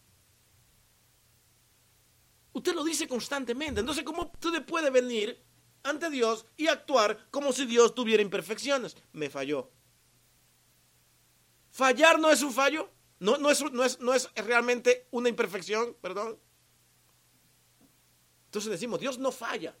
[2.53, 3.79] Usted lo dice constantemente.
[3.79, 5.41] Entonces, ¿cómo usted puede venir
[5.83, 8.97] ante Dios y actuar como si Dios tuviera imperfecciones?
[9.13, 9.71] Me falló.
[11.71, 12.91] Fallar no es un fallo.
[13.19, 16.39] No, no, es, no, es, no es realmente una imperfección, perdón.
[18.45, 19.77] Entonces decimos, Dios no falla.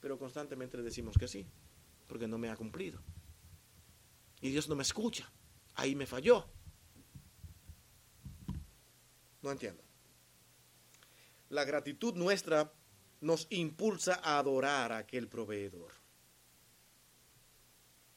[0.00, 1.46] Pero constantemente le decimos que sí,
[2.06, 3.02] porque no me ha cumplido.
[4.40, 5.30] Y Dios no me escucha.
[5.74, 6.46] Ahí me falló.
[9.42, 9.83] No entiendo.
[11.50, 12.72] La gratitud nuestra
[13.20, 15.92] nos impulsa a adorar a aquel proveedor.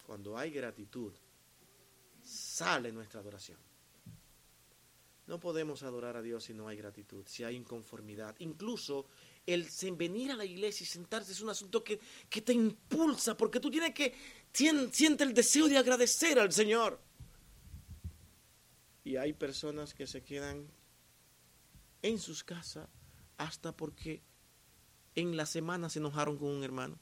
[0.06, 1.14] Cuando hay gratitud,
[2.24, 3.58] sale nuestra adoración.
[5.28, 8.36] No podemos adorar a Dios si no hay gratitud, si hay inconformidad.
[8.40, 9.08] Incluso
[9.46, 13.60] el venir a la iglesia y sentarse es un asunto que, que te impulsa, porque
[13.60, 14.14] tú tienes que,
[14.54, 17.00] siente el deseo de agradecer al Señor.
[19.04, 20.68] Y hay personas que se quedan
[22.02, 22.88] en sus casas
[23.38, 24.22] hasta porque
[25.16, 26.98] en la semana se enojaron con un hermano.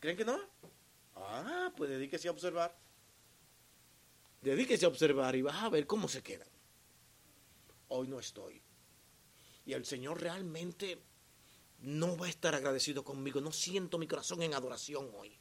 [0.00, 0.38] ¿Creen que no?
[1.16, 2.76] Ah, pues dedíquese a observar.
[4.42, 6.48] Dedíquese a observar y vas a ver cómo se quedan.
[7.88, 8.62] Hoy no estoy.
[9.64, 11.00] Y el Señor realmente
[11.80, 13.40] no va a estar agradecido conmigo.
[13.40, 15.36] No siento mi corazón en adoración hoy.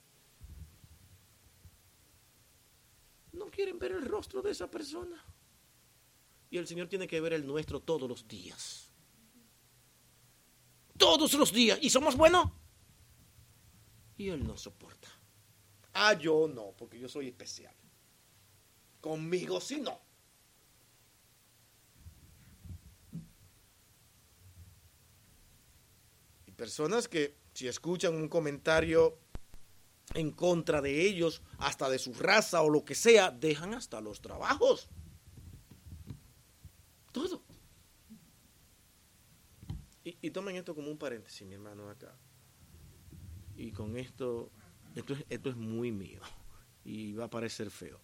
[3.33, 5.23] No quieren ver el rostro de esa persona.
[6.55, 8.89] Y el Señor tiene que ver el nuestro todos los días.
[10.97, 11.77] Todos los días.
[11.81, 12.49] ¿Y somos buenos?
[14.15, 15.09] Y Él no soporta.
[15.91, 17.75] Ah, yo no, porque yo soy especial.
[19.01, 19.99] Conmigo sí no.
[26.45, 29.19] Y personas que si escuchan un comentario
[30.13, 34.21] en contra de ellos, hasta de su raza o lo que sea, dejan hasta los
[34.21, 34.87] trabajos.
[37.15, 37.41] Todo.
[40.03, 42.13] Y, tomen esto como un paréntesis, mi hermano, acá.
[43.55, 44.51] Y con esto,
[44.93, 46.19] esto es, muy mío.
[46.83, 47.99] Y va a parecer feo.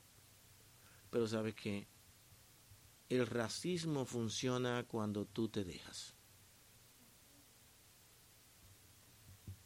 [1.12, 1.88] Pero sabes que
[3.10, 6.16] el racismo funciona cuando tú te dejas.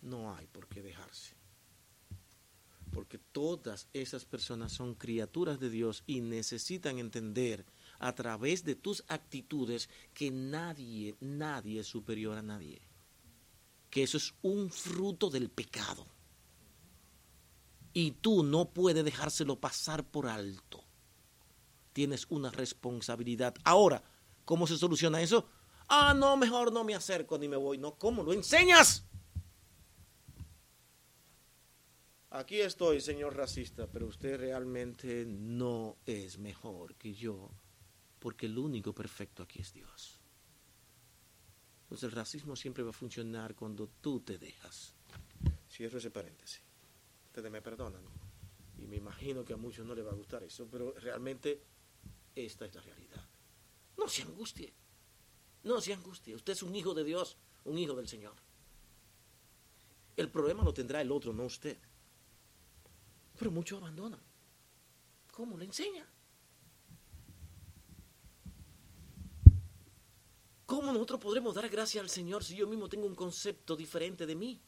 [0.02, 1.38] No hay por qué dejarse.
[2.92, 7.66] Porque todas esas personas son criaturas de Dios y necesitan entender
[8.00, 12.82] a través de tus actitudes que nadie, nadie es superior a nadie.
[13.90, 16.06] Que eso es un fruto del pecado.
[17.94, 20.84] Y tú no puedes dejárselo pasar por alto.
[21.94, 23.56] Tienes una responsabilidad.
[23.64, 24.04] Ahora,
[24.44, 25.48] ¿cómo se soluciona eso?
[25.88, 27.78] Ah, no, mejor no me acerco ni me voy.
[27.78, 29.06] No, ¿cómo lo enseñas?
[32.32, 37.50] Aquí estoy, señor racista, pero usted realmente no es mejor que yo
[38.20, 40.20] porque el único perfecto aquí es Dios.
[41.84, 44.96] Entonces el racismo siempre va a funcionar cuando tú te dejas.
[45.70, 46.62] Cierro ese paréntesis.
[47.28, 48.02] Ustedes me perdonan.
[48.78, 51.62] Y me imagino que a muchos no les va a gustar eso, pero realmente
[52.36, 53.24] esta es la realidad.
[53.98, 54.74] No se angustie.
[55.64, 56.36] No se angustie.
[56.36, 58.36] Usted es un hijo de Dios, un hijo del Señor.
[60.18, 61.78] El problema lo tendrá el otro, no usted.
[63.38, 64.22] Pero muchos abandonan.
[65.32, 66.08] ¿Cómo le enseña?
[70.66, 74.36] ¿Cómo nosotros podremos dar gracias al Señor si yo mismo tengo un concepto diferente de
[74.36, 74.60] mí?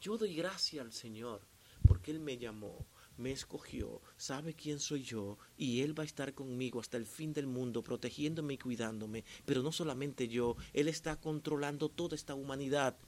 [0.00, 1.40] Yo doy gracias al Señor
[1.86, 6.34] porque Él me llamó, me escogió, sabe quién soy yo y Él va a estar
[6.34, 9.24] conmigo hasta el fin del mundo, protegiéndome y cuidándome.
[9.46, 12.98] Pero no solamente yo, Él está controlando toda esta humanidad.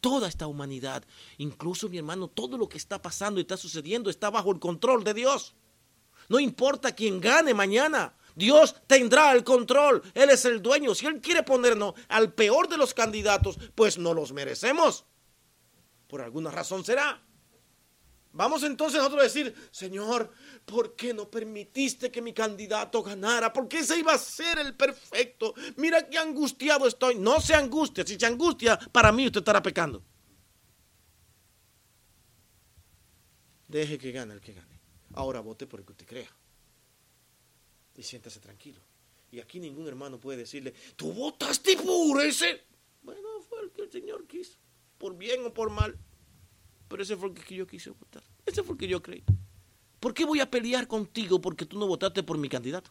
[0.00, 1.02] Toda esta humanidad,
[1.38, 5.02] incluso mi hermano, todo lo que está pasando y está sucediendo está bajo el control
[5.02, 5.54] de Dios.
[6.28, 10.02] No importa quién gane mañana, Dios tendrá el control.
[10.14, 10.94] Él es el dueño.
[10.94, 15.04] Si Él quiere ponernos al peor de los candidatos, pues no los merecemos.
[16.08, 17.20] Por alguna razón será.
[18.32, 20.32] Vamos entonces nosotros a decir, Señor,
[20.64, 23.52] ¿por qué no permitiste que mi candidato ganara?
[23.52, 25.54] ¿Por qué ese iba a ser el perfecto?
[25.76, 27.14] Mira qué angustiado estoy.
[27.14, 28.04] No se angustia.
[28.04, 30.02] Si se angustia, para mí usted estará pecando.
[33.68, 34.80] Deje que gane el que gane.
[35.12, 36.43] Ahora vote por el que usted crea
[37.96, 38.80] y siéntase tranquilo.
[39.30, 42.62] Y aquí ningún hermano puede decirle, tú votaste por ese.
[43.02, 44.58] Bueno, fue el que el Señor quiso,
[44.98, 45.98] por bien o por mal.
[46.88, 48.22] Pero ese fue el que yo quise votar.
[48.46, 49.24] Ese fue el que yo creí.
[50.00, 52.90] ¿Por qué voy a pelear contigo porque tú no votaste por mi candidato?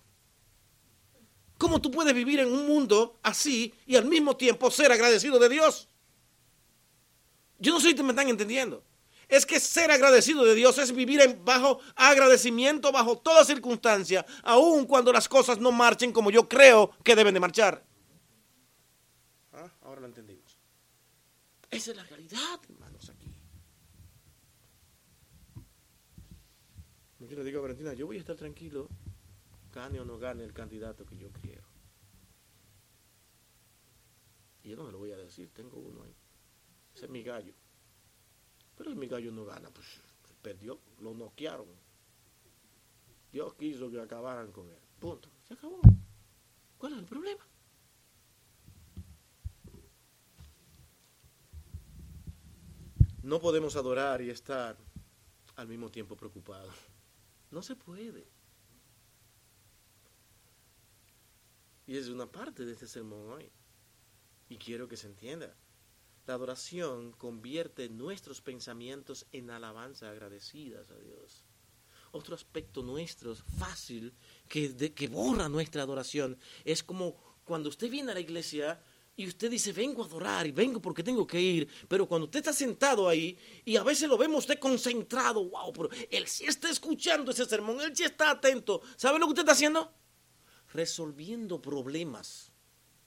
[1.58, 5.48] ¿Cómo tú puedes vivir en un mundo así y al mismo tiempo ser agradecido de
[5.48, 5.88] Dios?
[7.60, 8.84] Yo no sé si te me están entendiendo.
[9.34, 14.86] Es que ser agradecido de Dios es vivir en, bajo agradecimiento, bajo toda circunstancia, aun
[14.86, 17.84] cuando las cosas no marchen como yo creo que deben de marchar.
[19.54, 20.60] Ah, ahora lo entendimos.
[21.72, 23.34] Esa es la realidad, hermanos, aquí.
[27.22, 28.88] Yo le digo a Valentina, yo voy a estar tranquilo,
[29.74, 31.64] gane o no gane el candidato que yo quiero.
[34.62, 36.16] Y yo no me lo voy a decir, tengo uno ahí.
[36.94, 37.56] Ese es mi gallo.
[38.84, 39.88] Pero mi gallo no gana, pues
[40.42, 41.70] perdió, lo noquearon.
[43.32, 44.78] Dios quiso que acabaran con él.
[45.00, 45.30] Punto.
[45.48, 45.80] Se acabó.
[46.78, 47.48] ¿Cuál es el problema?
[53.22, 54.78] No podemos adorar y estar
[55.56, 56.76] al mismo tiempo preocupados.
[57.52, 58.28] No se puede.
[61.88, 63.50] Y es una parte de este sermón hoy.
[64.50, 65.56] Y quiero que se entienda.
[66.26, 71.44] La adoración convierte nuestros pensamientos en alabanza agradecidas a Dios.
[72.12, 74.14] Otro aspecto nuestro fácil
[74.48, 78.82] que, que borra nuestra adoración es como cuando usted viene a la iglesia
[79.18, 82.40] y usted dice, vengo a adorar y vengo porque tengo que ir, pero cuando usted
[82.40, 86.70] está sentado ahí y a veces lo vemos usted concentrado, wow, pero él sí está
[86.70, 88.82] escuchando ese sermón, él sí está atento.
[88.96, 89.92] ¿Sabe lo que usted está haciendo?
[90.72, 92.53] Resolviendo problemas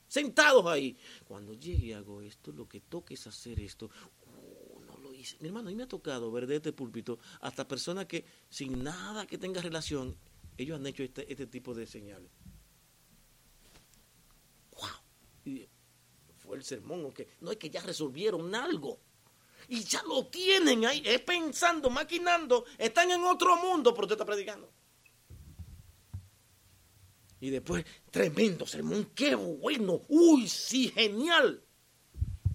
[0.08, 0.96] sentados ahí.
[1.26, 3.90] Cuando llegue hago esto, lo que toque es hacer esto.
[4.26, 5.36] Uh, no lo hice.
[5.40, 8.82] Mi hermano, a mí me ha tocado ver de este púlpito hasta personas que sin
[8.82, 10.16] nada que tenga relación,
[10.56, 12.30] ellos han hecho este, este tipo de señales.
[14.72, 15.68] ¡Wow!
[16.38, 19.00] Fue el sermón, que no es que ya resolvieron algo.
[19.68, 24.24] Y ya lo tienen ahí, es pensando, maquinando, están en otro mundo, pero usted está
[24.24, 24.70] predicando.
[27.46, 31.62] Y después, tremendo sermón, qué bueno, uy, sí, genial.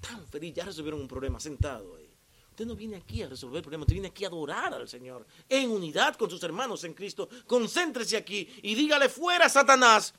[0.02, 2.14] Tan feliz, ya resolvieron un problema sentado ahí.
[2.50, 5.72] Usted no viene aquí a resolver problemas, usted viene aquí a adorar al Señor, en
[5.72, 7.30] unidad con sus hermanos en Cristo.
[7.48, 10.14] Concéntrese aquí y dígale fuera, Satanás.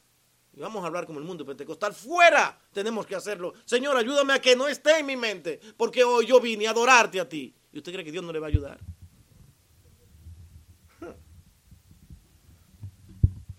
[0.55, 3.53] Y vamos a hablar como el mundo pentecostal, fuera tenemos que hacerlo.
[3.67, 7.21] Señor, ayúdame a que no esté en mi mente, porque hoy yo vine a adorarte
[7.21, 7.55] a ti.
[7.75, 8.81] ¿Y usted cree que Dios no le va a ayudar?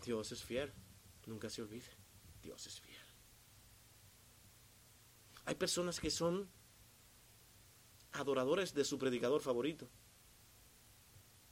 [0.04, 0.74] Dios es fiel.
[1.26, 1.90] Nunca se olvide,
[2.42, 2.98] Dios es fiel.
[5.46, 6.50] Hay personas que son
[8.14, 9.90] adoradores de su predicador favorito.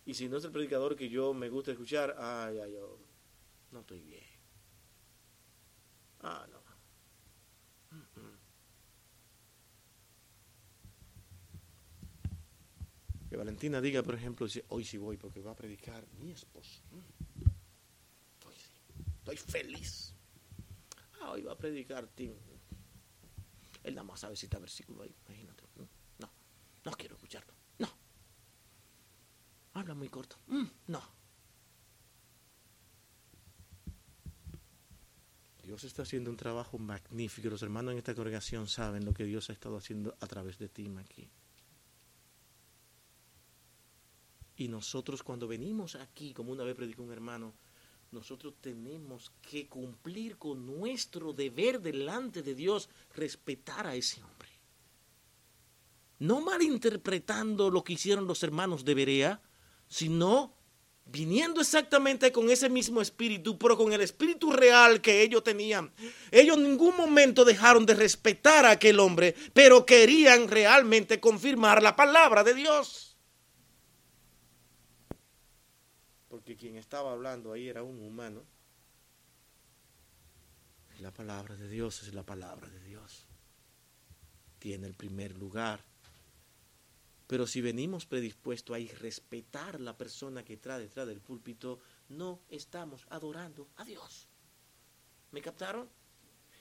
[0.05, 2.99] Y si no es el predicador que yo me gusta escuchar, ay, ay, yo
[3.71, 4.23] no estoy bien.
[6.21, 6.61] Ah, no.
[13.29, 16.81] Que Valentina diga, por ejemplo, hoy sí voy porque va a predicar mi esposo.
[19.21, 20.15] Estoy feliz.
[21.21, 22.33] Ah, hoy va a predicar Tim.
[23.83, 25.63] Él nada más sabe si está versículo ahí, imagínate.
[26.17, 26.31] No,
[26.83, 27.53] no quiero escucharlo.
[27.77, 27.87] No.
[29.73, 30.37] Habla muy corto.
[30.47, 31.21] Mm, no.
[35.63, 37.49] Dios está haciendo un trabajo magnífico.
[37.49, 40.67] Los hermanos en esta congregación saben lo que Dios ha estado haciendo a través de
[40.67, 41.29] Tim aquí.
[44.55, 47.53] Y nosotros cuando venimos aquí, como una vez predicó un hermano,
[48.11, 54.49] nosotros tenemos que cumplir con nuestro deber delante de Dios, respetar a ese hombre.
[56.19, 59.41] No malinterpretando lo que hicieron los hermanos de Berea,
[59.87, 60.53] sino
[61.05, 65.91] viniendo exactamente con ese mismo espíritu, pero con el espíritu real que ellos tenían.
[66.31, 71.95] Ellos en ningún momento dejaron de respetar a aquel hombre, pero querían realmente confirmar la
[71.95, 73.11] palabra de Dios.
[76.31, 78.43] porque quien estaba hablando ahí era un humano.
[80.99, 83.25] La palabra de Dios es la palabra de Dios.
[84.59, 85.83] Tiene el primer lugar.
[87.25, 93.07] Pero si venimos predispuestos a respetar la persona que está detrás del púlpito, no estamos
[93.09, 94.27] adorando a Dios.
[95.31, 95.89] ¿Me captaron?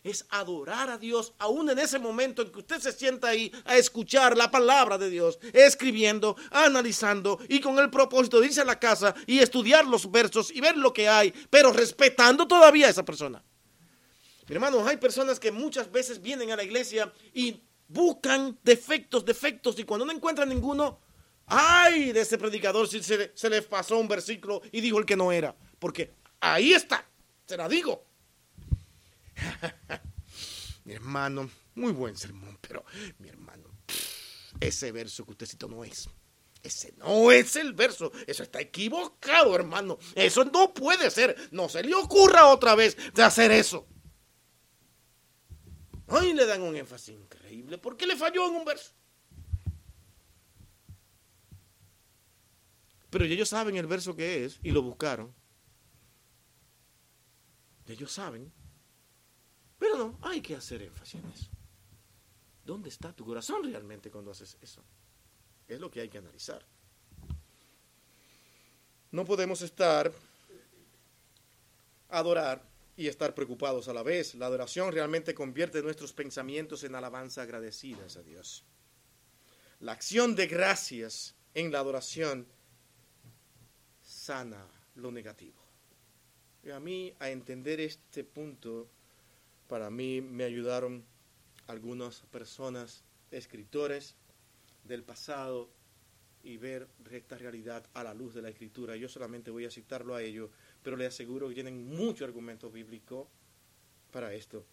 [0.03, 3.76] Es adorar a Dios aún en ese momento en que usted se sienta ahí a
[3.76, 8.78] escuchar la palabra de Dios, escribiendo, analizando y con el propósito de irse a la
[8.78, 13.05] casa y estudiar los versos y ver lo que hay, pero respetando todavía a esa
[13.05, 13.42] persona.
[14.48, 19.78] Mi hermano, hay personas que muchas veces vienen a la iglesia y buscan defectos, defectos
[19.78, 20.98] y cuando no encuentran ninguno,
[21.46, 25.16] ay de ese predicador si se, se les pasó un versículo y dijo el que
[25.16, 27.07] no era, porque ahí está,
[27.46, 28.09] se la digo.
[30.84, 32.84] mi hermano, muy buen sermón, pero
[33.18, 33.70] mi hermano,
[34.61, 36.09] ese verso que usted citó no es.
[36.62, 38.12] Ese no es el verso.
[38.26, 39.99] Eso está equivocado, hermano.
[40.14, 41.34] Eso no puede ser.
[41.53, 43.86] No se le ocurra otra vez de hacer eso.
[46.07, 47.78] Hoy le dan un énfasis increíble.
[47.78, 48.93] ¿Por qué le falló en un verso?
[53.11, 55.34] Pero ellos saben el verso que es y lo buscaron.
[57.86, 58.53] Ellos saben.
[59.81, 61.49] Pero no, hay que hacer énfasis en eso.
[62.64, 64.85] ¿Dónde está tu corazón realmente cuando haces eso?
[65.66, 66.64] Es lo que hay que analizar.
[69.11, 70.12] No podemos estar,
[72.11, 72.62] adorar
[72.95, 74.35] y estar preocupados a la vez.
[74.35, 78.64] La adoración realmente convierte nuestros pensamientos en alabanza agradecidas a Dios.
[79.81, 82.47] La acción de gracias en la adoración
[84.03, 85.59] sana lo negativo.
[86.62, 88.91] Y a mí, a entender este punto,
[89.71, 91.05] para mí me ayudaron
[91.68, 94.16] algunas personas, escritores
[94.85, 95.71] del pasado,
[96.43, 98.97] y ver esta realidad a la luz de la escritura.
[98.97, 100.51] Yo solamente voy a citarlo a ellos,
[100.83, 103.29] pero les aseguro que tienen mucho argumento bíblico
[104.11, 104.64] para esto.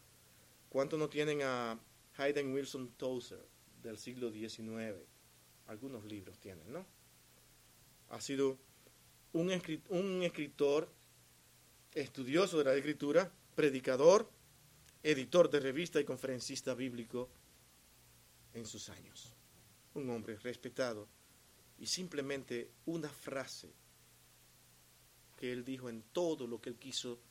[0.70, 1.80] ¿Cuántos no tienen a
[2.18, 3.46] Hayden Wilson Tozer
[3.84, 4.96] del siglo XIX?
[5.68, 6.86] Algunos libros tienen, ¿no?
[8.10, 8.58] Ha sido
[9.34, 9.52] un,
[9.90, 10.90] un escritor
[11.94, 14.30] estudioso de la escritura, predicador,
[15.10, 17.30] editor de revista y conferencista bíblico
[18.54, 19.34] en sus años.
[19.94, 21.08] Un hombre respetado
[21.80, 23.74] y simplemente una frase
[25.38, 27.22] que él dijo en todo lo que él quiso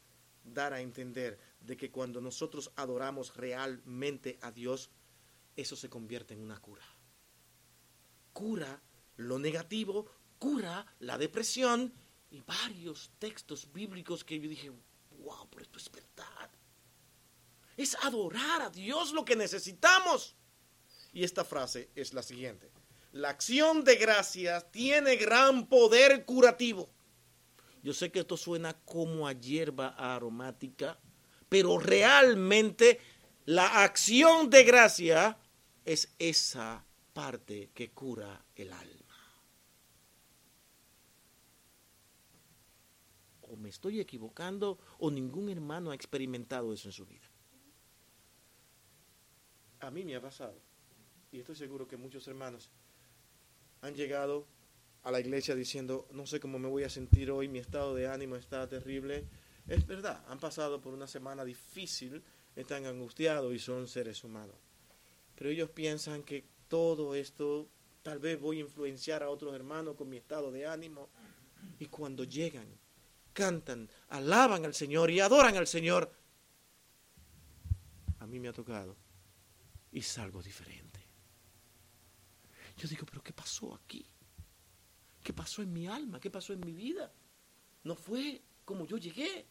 [0.43, 4.89] dar a entender de que cuando nosotros adoramos realmente a Dios,
[5.55, 6.87] eso se convierte en una cura.
[8.33, 8.81] Cura
[9.17, 11.93] lo negativo, cura la depresión
[12.31, 14.71] y varios textos bíblicos que yo dije,
[15.19, 16.51] wow, pero esto es verdad.
[17.77, 20.37] Es adorar a Dios lo que necesitamos.
[21.13, 22.71] Y esta frase es la siguiente.
[23.13, 26.91] La acción de gracias tiene gran poder curativo.
[27.83, 30.99] Yo sé que esto suena como a hierba aromática,
[31.49, 33.01] pero realmente
[33.47, 35.39] la acción de gracia
[35.85, 39.17] es esa parte que cura el alma.
[43.43, 47.31] O me estoy equivocando o ningún hermano ha experimentado eso en su vida.
[49.81, 50.55] A mí me ha pasado.
[51.33, 52.71] Y estoy seguro que muchos hermanos
[53.83, 54.47] han llegado
[55.03, 58.09] a la iglesia diciendo, no sé cómo me voy a sentir hoy, mi estado de
[58.09, 59.25] ánimo está terrible.
[59.67, 62.23] Es verdad, han pasado por una semana difícil,
[62.55, 64.57] están angustiados y son seres humanos.
[65.35, 67.69] Pero ellos piensan que todo esto
[68.03, 71.09] tal vez voy a influenciar a otros hermanos con mi estado de ánimo.
[71.79, 72.67] Y cuando llegan,
[73.33, 76.11] cantan, alaban al Señor y adoran al Señor,
[78.19, 78.97] a mí me ha tocado
[79.93, 81.01] y salgo diferente.
[82.77, 84.05] Yo digo, pero ¿qué pasó aquí?
[85.23, 86.21] ¿Qué pasó en mi alma?
[86.21, 87.13] ¿Qué pasó en mi vida?
[87.85, 89.47] No fue como yo llegué.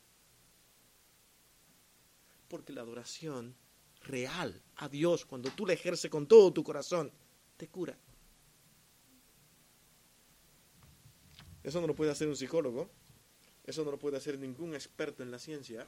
[2.47, 3.55] Porque la adoración
[4.03, 7.11] real a Dios, cuando tú la ejerces con todo tu corazón,
[7.57, 7.97] te cura.
[11.63, 12.91] Eso no lo puede hacer un psicólogo.
[13.63, 15.88] Eso no lo puede hacer ningún experto en la ciencia.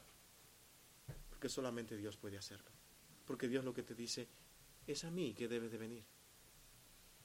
[1.29, 2.71] Porque solamente Dios puede hacerlo.
[3.27, 4.27] Porque Dios lo que te dice
[4.87, 6.17] es a mí que debes de venir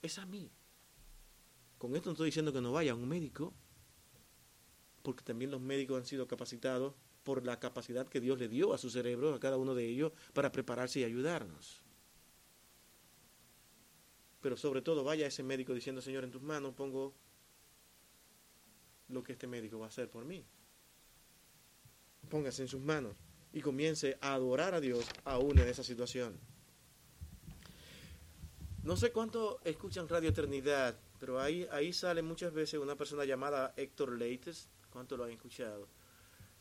[0.02, 0.50] es a mí.
[1.78, 3.54] Con esto no estoy diciendo que no vaya a un médico,
[5.02, 8.78] porque también los médicos han sido capacitados por la capacidad que Dios le dio a
[8.78, 11.82] su cerebro, a cada uno de ellos, para prepararse y ayudarnos.
[14.40, 17.14] Pero sobre todo vaya a ese médico diciendo, Señor, en tus manos pongo
[19.08, 20.44] lo que este médico va a hacer por mí.
[22.28, 23.14] Póngase en sus manos
[23.52, 26.38] y comience a adorar a Dios aún en esa situación.
[28.82, 33.74] No sé cuánto escuchan Radio Eternidad, pero ahí, ahí sale muchas veces una persona llamada
[33.76, 34.68] Héctor Leites.
[34.90, 35.86] ¿Cuánto lo han escuchado?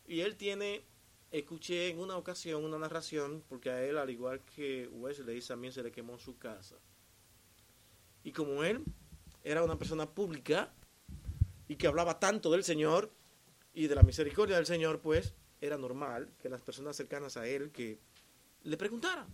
[0.08, 0.84] Y él tiene,
[1.32, 5.82] escuché en una ocasión una narración, porque a él, al igual que Wesley, también se
[5.82, 6.76] le quemó su casa.
[8.24, 8.84] Y como él
[9.44, 10.72] era una persona pública
[11.68, 13.12] y que hablaba tanto del Señor
[13.74, 17.72] y de la misericordia del Señor, pues era normal que las personas cercanas a él
[17.72, 17.99] que
[18.64, 19.28] le preguntaran,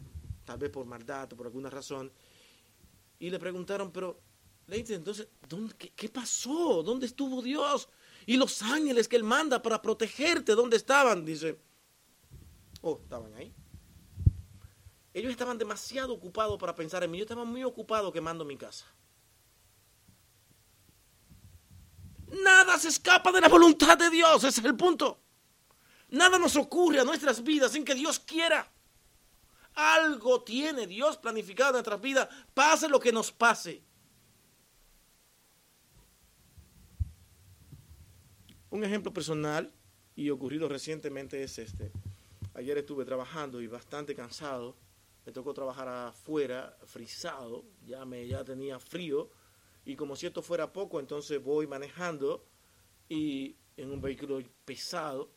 [0.44, 2.12] tal vez por maldad o por alguna razón,
[3.18, 4.20] y le preguntaron, pero,
[4.68, 6.84] Leite, entonces, ¿dónde, qué, pasó?
[6.84, 7.88] ¿Dónde estuvo Dios?
[8.26, 11.26] Y los ángeles que Él manda para protegerte, ¿dónde estaban?
[11.26, 11.58] Dice,
[12.82, 13.54] oh, estaban ahí.
[15.14, 17.18] Ellos estaban demasiado ocupados para pensar en mí.
[17.18, 18.86] Yo estaba muy ocupado quemando mi casa.
[22.28, 25.27] Nada se escapa de la voluntad de Dios, ese es el punto.
[26.10, 28.72] Nada nos ocurre a nuestras vidas sin que Dios quiera.
[29.74, 33.84] Algo tiene Dios planificado en nuestras vidas, pase lo que nos pase.
[38.70, 39.72] Un ejemplo personal
[40.16, 41.92] y ocurrido recientemente es este.
[42.54, 44.76] Ayer estuve trabajando y bastante cansado.
[45.26, 49.30] Me tocó trabajar afuera, frisado, ya me ya tenía frío
[49.86, 52.46] y como si esto fuera poco, entonces voy manejando
[53.08, 55.37] y en un vehículo pesado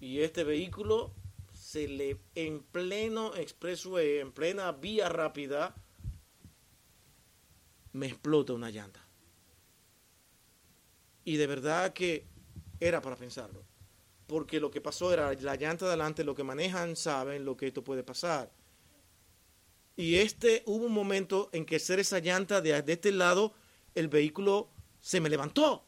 [0.00, 1.14] y este vehículo
[1.52, 5.74] se le en pleno expressway, en plena vía rápida
[7.92, 9.04] me explota una llanta.
[11.24, 12.26] Y de verdad que
[12.80, 13.64] era para pensarlo.
[14.26, 17.66] Porque lo que pasó era la llanta de adelante, lo que manejan saben lo que
[17.66, 18.52] esto puede pasar.
[19.96, 23.54] Y este hubo un momento en que ser esa llanta de, de este lado,
[23.94, 24.70] el vehículo
[25.00, 25.84] se me levantó.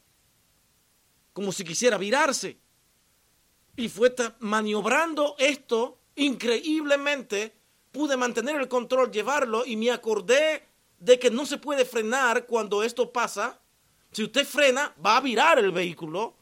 [1.32, 2.59] Como si quisiera virarse.
[3.76, 7.54] Y fue maniobrando esto increíblemente.
[7.92, 10.64] Pude mantener el control, llevarlo y me acordé
[10.98, 13.60] de que no se puede frenar cuando esto pasa.
[14.12, 16.36] Si usted frena, va a virar el vehículo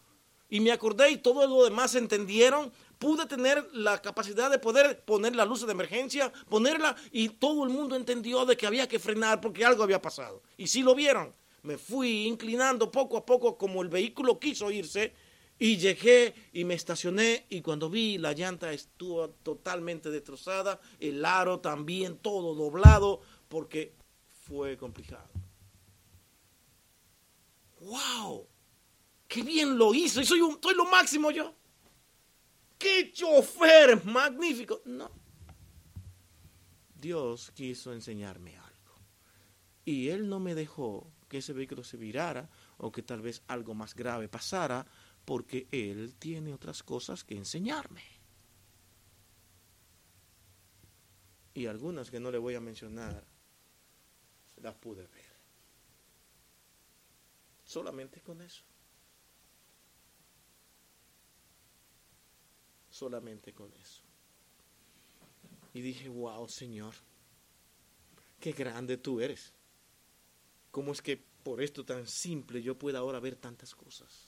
[0.48, 2.72] y me acordé y todo lo demás entendieron.
[2.98, 7.70] Pude tener la capacidad de poder poner la luz de emergencia, ponerla y todo el
[7.70, 10.42] mundo entendió de que había que frenar porque algo había pasado.
[10.56, 15.14] Y si lo vieron, me fui inclinando poco a poco como el vehículo quiso irse
[15.58, 21.60] y llegué y me estacioné y cuando vi la llanta estuvo totalmente destrozada, el aro
[21.60, 23.94] también todo doblado porque
[24.46, 25.28] fue complicado.
[27.80, 28.46] ¡Wow!
[29.28, 31.54] qué bien lo hizo, y soy, un, soy lo máximo yo.
[32.78, 34.80] ¡Qué chofer magnífico!
[34.86, 35.10] No.
[36.94, 38.94] Dios quiso enseñarme algo.
[39.84, 42.48] Y Él no me dejó que ese vehículo se virara
[42.78, 44.86] o que tal vez algo más grave pasara,
[45.28, 48.02] porque Él tiene otras cosas que enseñarme.
[51.52, 53.22] Y algunas que no le voy a mencionar,
[54.62, 55.32] las pude ver.
[57.62, 58.64] Solamente con eso.
[62.98, 64.02] solamente con eso.
[65.72, 66.94] Y dije, wow, Señor,
[68.40, 69.52] qué grande tú eres.
[70.72, 74.26] ¿Cómo es que por esto tan simple yo pueda ahora ver tantas cosas?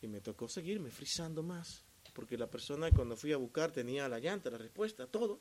[0.00, 4.18] Y me tocó seguirme frizando más, porque la persona cuando fui a buscar tenía la
[4.18, 5.40] llanta, la respuesta, todo.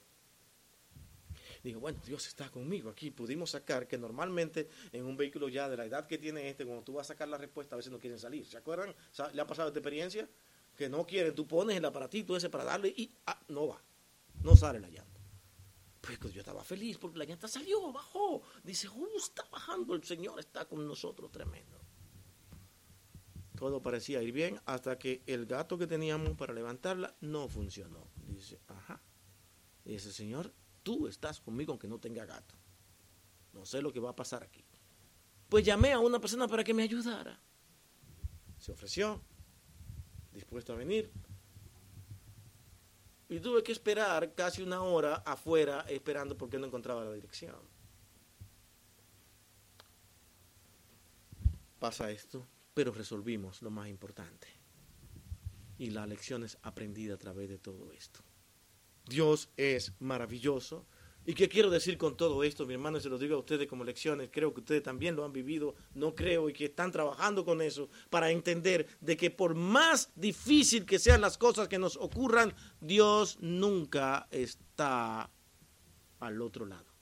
[1.64, 3.12] Digo, bueno, Dios está conmigo aquí.
[3.12, 6.84] Pudimos sacar que normalmente en un vehículo ya de la edad que tiene este, cuando
[6.84, 8.46] tú vas a sacar la respuesta, a veces no quieren salir.
[8.46, 8.96] ¿Se acuerdan?
[9.34, 10.30] ¿Le ha pasado esta experiencia?
[10.76, 13.82] Que no quieren, tú pones el aparatito ese para darle y ah, no va.
[14.44, 15.20] No sale la llanta.
[16.02, 18.42] Pues, pues yo estaba feliz porque la llanta salió, bajó.
[18.64, 21.77] Dice, uh, está bajando, el Señor está con nosotros, tremendo.
[23.58, 28.08] Todo parecía ir bien hasta que el gato que teníamos para levantarla no funcionó.
[28.28, 29.02] Dice, ajá.
[29.84, 30.54] Dice, Señor,
[30.84, 32.54] tú estás conmigo aunque no tenga gato.
[33.54, 34.64] No sé lo que va a pasar aquí.
[35.50, 37.40] Pues llamé a una persona para que me ayudara.
[38.60, 39.24] Se ofreció,
[40.32, 41.12] dispuesto a venir.
[43.30, 47.56] Y tuve que esperar casi una hora afuera esperando porque no encontraba la dirección.
[51.80, 52.46] Pasa esto,
[52.78, 54.48] pero resolvimos lo más importante.
[55.80, 58.20] Y la lección es aprendida a través de todo esto.
[59.04, 60.86] Dios es maravilloso.
[61.26, 63.00] ¿Y qué quiero decir con todo esto, mi hermano?
[63.00, 64.30] Se lo digo a ustedes como lecciones.
[64.32, 67.90] Creo que ustedes también lo han vivido, no creo, y que están trabajando con eso
[68.12, 73.40] para entender de que por más difícil que sean las cosas que nos ocurran, Dios
[73.42, 75.32] nunca está
[76.20, 76.94] al otro lado.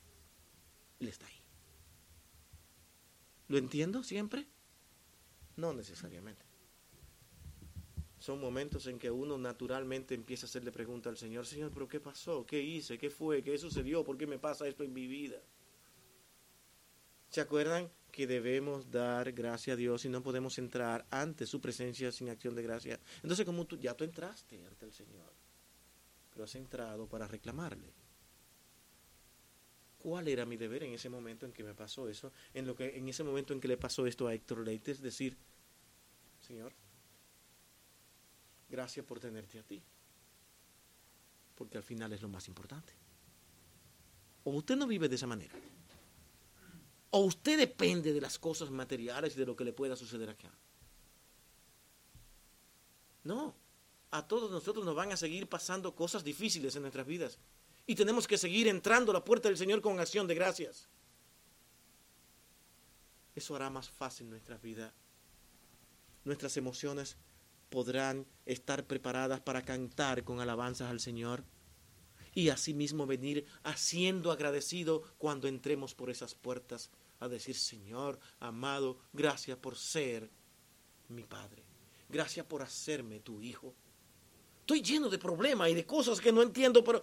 [1.02, 1.44] Él está ahí.
[3.50, 4.48] ¿Lo entiendo siempre?
[5.58, 6.46] No necesariamente.
[8.20, 12.00] Son momentos en que uno naturalmente empieza a hacerle preguntas al Señor, Señor, pero ¿qué
[12.00, 12.46] pasó?
[12.46, 12.98] ¿Qué hice?
[12.98, 13.44] ¿Qué fue?
[13.44, 14.04] ¿Qué sucedió?
[14.04, 15.38] ¿Por qué me pasa esto en mi vida?
[17.30, 22.12] ¿Se acuerdan que debemos dar gracias a Dios y no podemos entrar ante su presencia
[22.12, 23.00] sin acción de gracia?
[23.22, 25.34] Entonces, como tú ya tú entraste ante el Señor,
[26.32, 27.94] pero has entrado para reclamarle.
[30.06, 32.32] ¿Cuál era mi deber en ese momento en que me pasó eso?
[32.54, 35.02] En lo que en ese momento en que le pasó esto a Héctor Leite, es
[35.02, 35.36] decir,
[36.42, 36.74] Señor,
[38.70, 39.82] Gracias por tenerte a ti.
[41.56, 42.94] Porque al final es lo más importante.
[44.44, 45.56] O usted no vive de esa manera.
[47.12, 50.52] O usted depende de las cosas materiales y de lo que le pueda suceder acá.
[53.24, 53.56] No.
[54.12, 57.40] A todos nosotros nos van a seguir pasando cosas difíciles en nuestras vidas.
[57.86, 60.88] Y tenemos que seguir entrando a la puerta del Señor con acción de gracias.
[63.36, 64.94] Eso hará más fácil nuestra vida
[66.26, 67.18] nuestras emociones
[67.70, 71.46] podrán estar preparadas para cantar con alabanzas al Señor
[72.34, 79.58] y asimismo venir haciendo agradecido cuando entremos por esas puertas a decir, Señor, amado, gracias
[79.58, 80.30] por ser
[81.08, 81.64] mi Padre.
[82.10, 83.74] Gracias por hacerme tu hijo.
[84.60, 87.02] Estoy lleno de problemas y de cosas que no entiendo, pero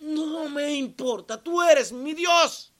[0.00, 1.42] no me importa.
[1.42, 2.72] Tú eres mi Dios.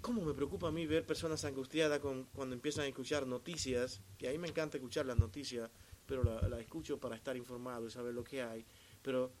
[0.00, 4.00] ¿Cómo me preocupa a mí ver personas angustiadas con, cuando empiezan a escuchar noticias?
[4.16, 5.70] Que a mí me encanta escuchar las noticias,
[6.06, 8.64] pero la, escucho para estar informado y saber lo que hay.
[9.02, 9.32] Pero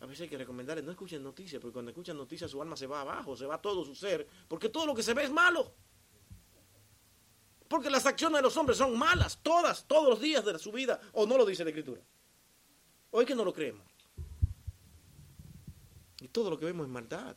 [0.00, 2.86] a veces hay que recomendarles, no escuchen noticias, porque cuando escuchan noticias su alma se
[2.86, 5.72] va abajo, se va todo su ser, porque todo lo que se ve es malo.
[7.70, 11.00] Porque las acciones de los hombres son malas, todas, todos los días de su vida,
[11.12, 12.02] o no lo dice la Escritura.
[13.12, 13.86] Hoy que no lo creemos.
[16.20, 17.36] Y todo lo que vemos es maldad.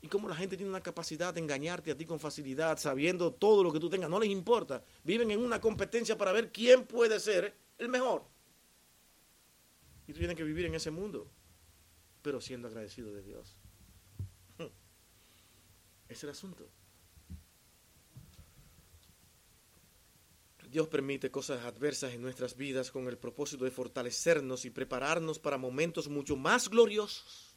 [0.00, 3.62] Y como la gente tiene una capacidad de engañarte a ti con facilidad, sabiendo todo
[3.62, 4.82] lo que tú tengas, no les importa.
[5.04, 8.24] Viven en una competencia para ver quién puede ser el mejor.
[10.08, 11.30] Y tú tienes que vivir en ese mundo,
[12.22, 13.56] pero siendo agradecido de Dios.
[16.08, 16.68] Es el asunto.
[20.76, 25.56] Dios permite cosas adversas en nuestras vidas con el propósito de fortalecernos y prepararnos para
[25.56, 27.56] momentos mucho más gloriosos.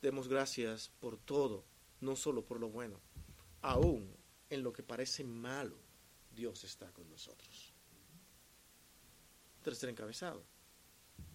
[0.00, 1.64] Demos gracias por todo,
[2.00, 3.00] no solo por lo bueno.
[3.62, 4.16] Aún
[4.48, 5.76] en lo que parece malo,
[6.30, 7.74] Dios está con nosotros.
[9.60, 10.44] Tercer encabezado.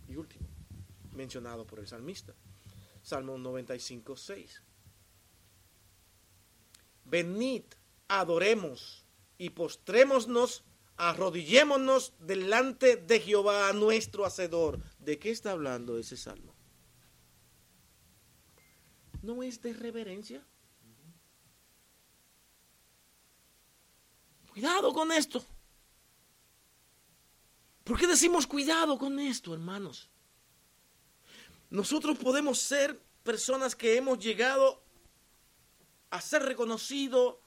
[0.07, 0.47] Y último,
[1.11, 2.33] mencionado por el salmista.
[3.01, 4.63] Salmo 95, 6.
[7.03, 7.65] Venid,
[8.07, 9.08] adoremos
[9.39, 10.63] y postrémonos,
[10.97, 14.79] arrodillémonos delante de Jehová nuestro Hacedor.
[14.99, 16.53] ¿De qué está hablando ese salmo?
[19.23, 20.45] ¿No es de reverencia?
[24.51, 25.43] Cuidado con esto.
[27.85, 30.09] ¿Por qué decimos cuidado con esto, hermanos?
[31.69, 34.83] Nosotros podemos ser personas que hemos llegado
[36.09, 37.37] a ser reconocidos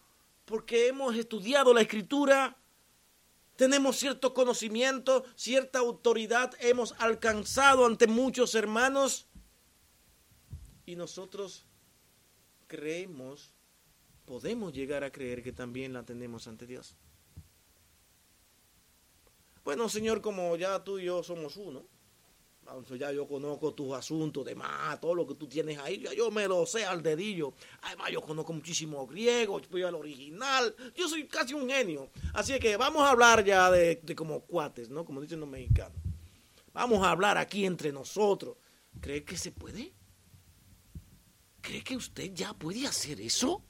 [0.44, 2.56] porque hemos estudiado la escritura,
[3.56, 9.26] tenemos cierto conocimiento, cierta autoridad, hemos alcanzado ante muchos hermanos
[10.86, 11.66] y nosotros
[12.66, 13.54] creemos,
[14.24, 16.96] podemos llegar a creer que también la tenemos ante Dios.
[19.64, 21.86] Bueno, Señor, como ya tú y yo somos uno,
[22.98, 26.30] ya yo conozco tus asuntos de más, todo lo que tú tienes ahí, ya yo
[26.30, 27.54] me lo sé al dedillo.
[27.82, 32.10] Además, yo conozco muchísimo griego, yo al original, yo soy casi un genio.
[32.34, 35.04] Así que vamos a hablar ya de, de como cuates, ¿no?
[35.04, 35.96] Como dicen los mexicanos.
[36.72, 38.56] Vamos a hablar aquí entre nosotros.
[39.00, 39.92] ¿Cree que se puede?
[41.60, 43.64] ¿Cree que usted ya puede hacer eso?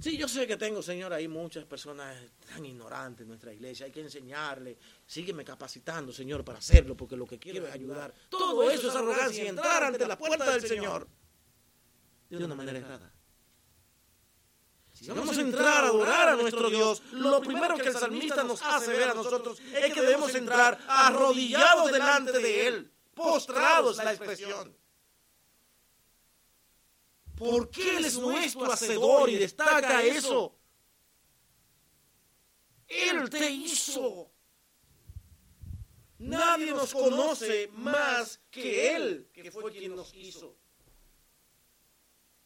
[0.00, 2.16] Sí, yo sé que tengo, Señor, ahí muchas personas
[2.48, 3.84] tan ignorantes en nuestra iglesia.
[3.84, 4.78] Hay que enseñarle.
[5.06, 8.14] Sígueme capacitando, Señor, para hacerlo, porque lo que quiero es ayudar.
[8.30, 11.06] Todo eso es arrogancia y entrar ante la puerta del Señor
[12.30, 13.12] de una manera errada.
[14.94, 18.62] Si vamos a entrar a adorar a nuestro Dios, lo primero que el salmista nos
[18.62, 24.79] hace ver a nosotros es que debemos entrar arrodillados delante de Él, postrados la expresión.
[27.40, 30.54] Porque Él es nuestro hacedor y destaca eso.
[32.86, 34.30] Él te hizo.
[36.18, 40.54] Nadie nos conoce más que Él, que fue quien nos hizo.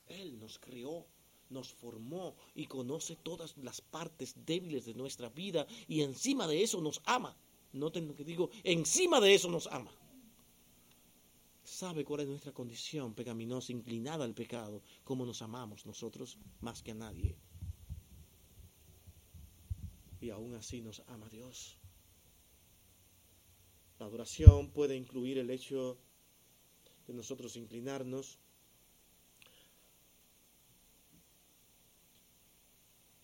[0.07, 1.09] Él nos creó,
[1.51, 6.81] nos formó y conoce todas las partes débiles de nuestra vida y encima de eso
[6.81, 7.37] nos ama.
[7.73, 9.91] Noten lo que digo, encima de eso nos ama
[11.65, 16.93] sabe cuál es nuestra condición pecaminosa, inclinada al pecado, como nos amamos nosotros más que
[16.93, 17.37] a nadie.
[20.21, 21.77] Y aún así nos ama Dios.
[23.99, 25.99] La adoración puede incluir el hecho
[27.07, 28.39] de nosotros inclinarnos,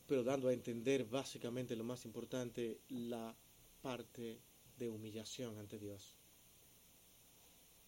[0.07, 3.35] pero dando a entender básicamente lo más importante, la
[3.81, 4.41] parte
[4.77, 6.20] de humillación ante Dios.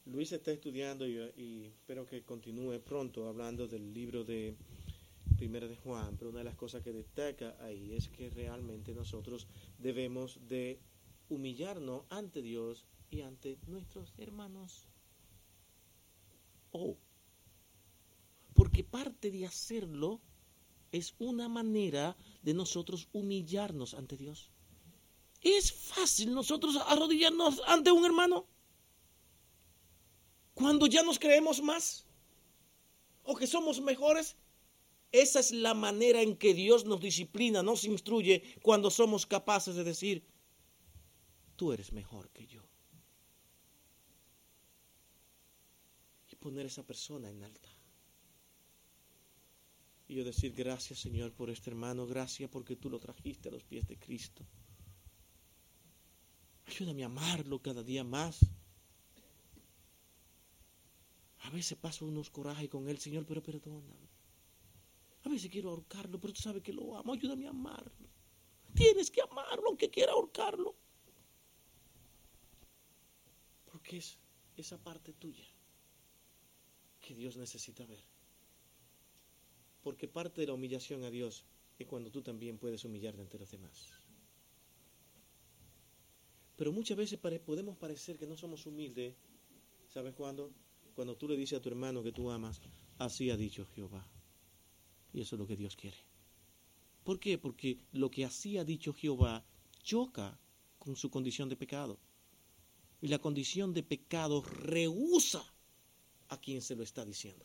[0.07, 4.57] Luis está estudiando y, espero que continúe pronto hablando del libro de
[5.36, 9.46] Primera de Juan, pero una de las cosas que destaca ahí es que realmente nosotros
[9.78, 10.80] debemos de
[11.28, 14.88] humillarnos ante Dios y ante nuestros hermanos.
[16.72, 16.96] Oh,
[18.55, 20.20] porque parte de hacerlo
[20.90, 24.50] es una manera de nosotros humillarnos ante Dios.
[25.40, 28.46] ¿Es fácil nosotros arrodillarnos ante un hermano?
[30.55, 32.07] Cuando ya nos creemos más
[33.24, 34.36] o que somos mejores,
[35.12, 39.84] esa es la manera en que Dios nos disciplina, nos instruye cuando somos capaces de
[39.84, 40.24] decir,
[41.57, 42.62] tú eres mejor que yo.
[46.30, 47.68] Y poner a esa persona en alta.
[50.09, 53.64] Y yo decir, gracias Señor por este hermano, gracias porque tú lo trajiste a los
[53.64, 54.44] pies de Cristo.
[56.66, 58.40] Ayúdame a amarlo cada día más.
[61.43, 64.09] A veces paso unos corajes con él, Señor, pero perdóname.
[65.24, 67.12] A veces quiero ahorcarlo, pero tú sabes que lo amo.
[67.12, 68.09] Ayúdame a amarlo.
[68.74, 70.74] Tienes que amarlo aunque quiera ahorcarlo.
[73.70, 74.18] Porque es
[74.57, 75.45] esa parte tuya
[77.01, 78.05] que Dios necesita ver.
[79.82, 81.45] Porque parte de la humillación a Dios
[81.78, 83.90] es cuando tú también puedes humillarte ante los demás.
[86.57, 89.16] Pero muchas veces podemos parecer que no somos humildes.
[89.88, 90.53] ¿Sabes cuándo?
[90.95, 92.61] Cuando tú le dices a tu hermano que tú amas,
[92.99, 94.07] así ha dicho Jehová.
[95.12, 95.97] Y eso es lo que Dios quiere.
[97.05, 97.38] ¿Por qué?
[97.38, 99.45] Porque lo que así ha dicho Jehová
[99.82, 100.38] choca
[100.78, 101.99] con su condición de pecado.
[103.01, 105.45] Y la condición de pecado rehúsa
[106.28, 107.45] a quien se lo está diciendo.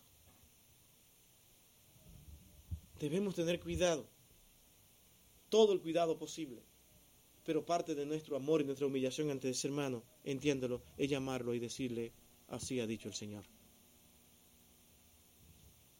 [2.99, 4.07] Debemos tener cuidado,
[5.49, 6.63] todo el cuidado posible.
[7.43, 11.59] Pero parte de nuestro amor y nuestra humillación ante ese hermano, entiéndelo, es llamarlo y
[11.59, 12.11] decirle,
[12.47, 13.45] así ha dicho el Señor.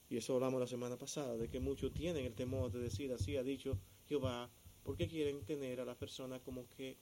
[0.10, 3.36] Y eso hablamos la semana pasada, de que muchos tienen el temor de decir, así
[3.36, 3.78] ha dicho
[4.08, 4.50] Jehová,
[4.84, 6.98] porque quieren tener a la persona como que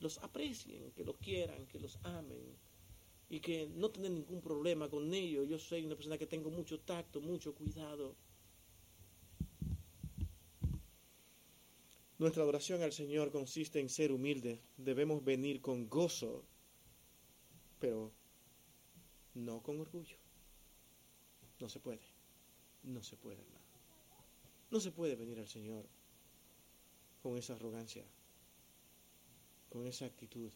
[0.00, 2.56] los aprecien, que los quieran, que los amen
[3.28, 5.48] y que no tienen ningún problema con ellos.
[5.48, 8.14] Yo soy una persona que tengo mucho tacto, mucho cuidado.
[12.18, 14.58] Nuestra oración al Señor consiste en ser humildes.
[14.76, 16.44] Debemos venir con gozo,
[17.78, 18.10] pero
[19.36, 20.16] no con orgullo.
[21.60, 22.00] No se puede.
[22.82, 23.64] No se puede, hermano.
[24.70, 25.86] No se puede venir al Señor
[27.22, 28.04] con esa arrogancia,
[29.68, 30.50] con esa actitud.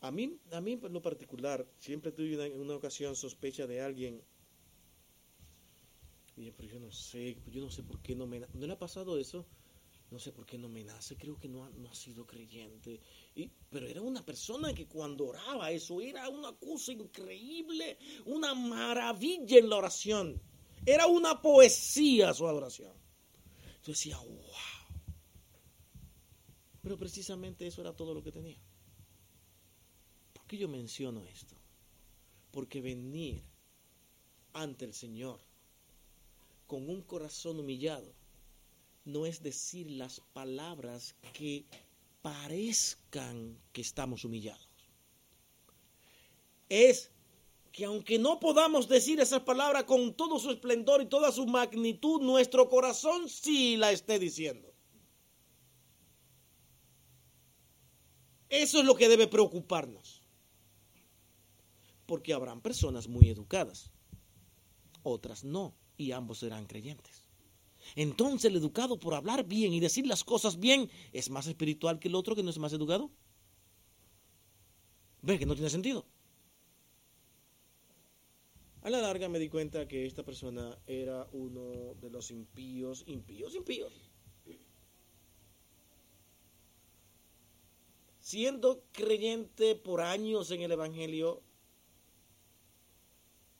[0.00, 4.22] A mí, a mí en lo particular, siempre tuve en una ocasión sospecha de alguien.
[6.36, 8.40] Y pero yo no sé, yo no sé por qué no me...
[8.40, 9.46] ¿No le ha pasado eso?
[10.10, 13.00] No sé por qué no me nace, creo que no ha, no ha sido creyente.
[13.34, 19.58] Y, pero era una persona que cuando oraba eso era una cosa increíble, una maravilla
[19.58, 20.40] en la oración.
[20.84, 22.92] Era una poesía su adoración.
[23.82, 24.36] Yo decía, wow.
[26.82, 28.60] Pero precisamente eso era todo lo que tenía.
[30.32, 31.56] ¿Por qué yo menciono esto?
[32.52, 33.42] Porque venir
[34.52, 35.40] ante el Señor
[36.68, 38.14] con un corazón humillado
[39.06, 41.64] no es decir las palabras que
[42.22, 44.68] parezcan que estamos humillados.
[46.68, 47.12] Es
[47.70, 52.20] que aunque no podamos decir esas palabras con todo su esplendor y toda su magnitud,
[52.20, 54.74] nuestro corazón sí la esté diciendo.
[58.48, 60.22] Eso es lo que debe preocuparnos.
[62.06, 63.90] Porque habrán personas muy educadas,
[65.02, 67.25] otras no, y ambos serán creyentes.
[67.94, 72.08] Entonces el educado por hablar bien y decir las cosas bien es más espiritual que
[72.08, 73.10] el otro que no es más educado.
[75.22, 76.06] ¿Ven que no tiene sentido?
[78.82, 83.56] A la larga me di cuenta que esta persona era uno de los impíos, impíos,
[83.56, 83.92] impíos.
[88.20, 91.42] Siendo creyente por años en el Evangelio,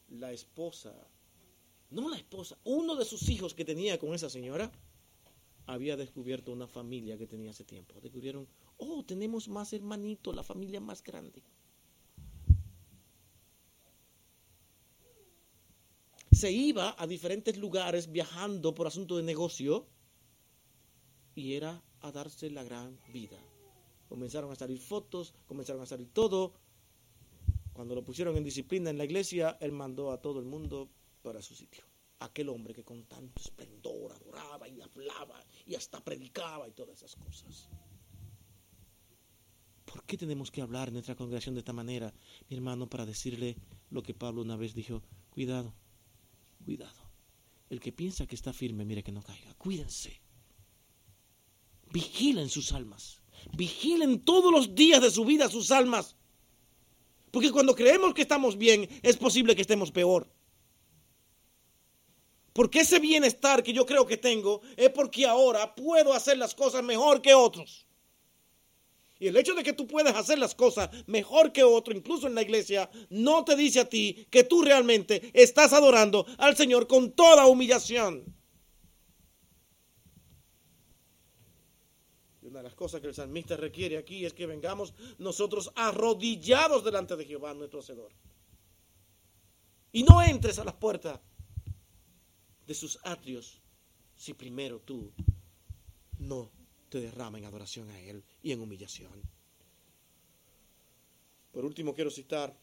[0.08, 0.94] la esposa
[1.90, 4.70] no la esposa, uno de sus hijos que tenía con esa señora,
[5.66, 8.00] había descubierto una familia que tenía hace tiempo.
[8.00, 8.46] Descubrieron,
[8.78, 11.42] oh, tenemos más hermanitos, la familia más grande.
[16.30, 19.86] Se iba a diferentes lugares viajando por asunto de negocio
[21.34, 23.38] y era a darse la gran vida.
[24.08, 26.52] Comenzaron a salir fotos, comenzaron a salir todo.
[27.72, 30.90] Cuando lo pusieron en disciplina en la iglesia, él mandó a todo el mundo
[31.26, 31.82] para su sitio.
[32.20, 37.16] Aquel hombre que con tanto esplendor adoraba y hablaba y hasta predicaba y todas esas
[37.16, 37.68] cosas.
[39.84, 42.14] ¿Por qué tenemos que hablar en nuestra congregación de esta manera,
[42.48, 43.56] mi hermano, para decirle
[43.90, 45.02] lo que Pablo una vez dijo?
[45.30, 45.74] Cuidado,
[46.64, 47.10] cuidado.
[47.70, 49.52] El que piensa que está firme, mire que no caiga.
[49.54, 50.22] Cuídense.
[51.90, 53.20] Vigilen sus almas.
[53.52, 56.14] Vigilen todos los días de su vida sus almas.
[57.32, 60.35] Porque cuando creemos que estamos bien, es posible que estemos peor.
[62.56, 66.82] Porque ese bienestar que yo creo que tengo es porque ahora puedo hacer las cosas
[66.82, 67.86] mejor que otros.
[69.18, 72.34] Y el hecho de que tú puedas hacer las cosas mejor que otro, incluso en
[72.34, 77.12] la iglesia, no te dice a ti que tú realmente estás adorando al Señor con
[77.12, 78.24] toda humillación.
[82.40, 86.84] Y una de las cosas que el salmista requiere aquí es que vengamos nosotros arrodillados
[86.84, 88.14] delante de Jehová, nuestro Hacedor.
[89.92, 91.20] Y no entres a las puertas
[92.66, 93.60] de sus atrios
[94.16, 95.12] si primero tú
[96.18, 96.50] no
[96.88, 99.12] te derrama en adoración a Él y en humillación.
[101.52, 102.54] Por último, quiero citar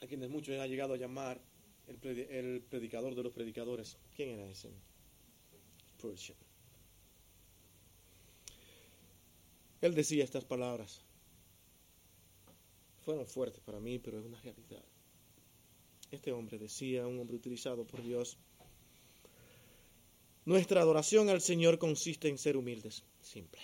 [0.00, 1.40] a quienes muchos han llegado a llamar
[1.88, 3.96] el, predicador de los predicadores.
[4.14, 4.70] ¿Quién era ese?
[9.80, 11.02] Él decía estas palabras.
[13.04, 14.84] Fueron fuertes para mí, pero es una realidad.
[16.10, 18.38] Este hombre decía, un hombre utilizado por Dios,
[20.48, 23.60] nuestra adoración al Señor consiste en ser humildes, simple.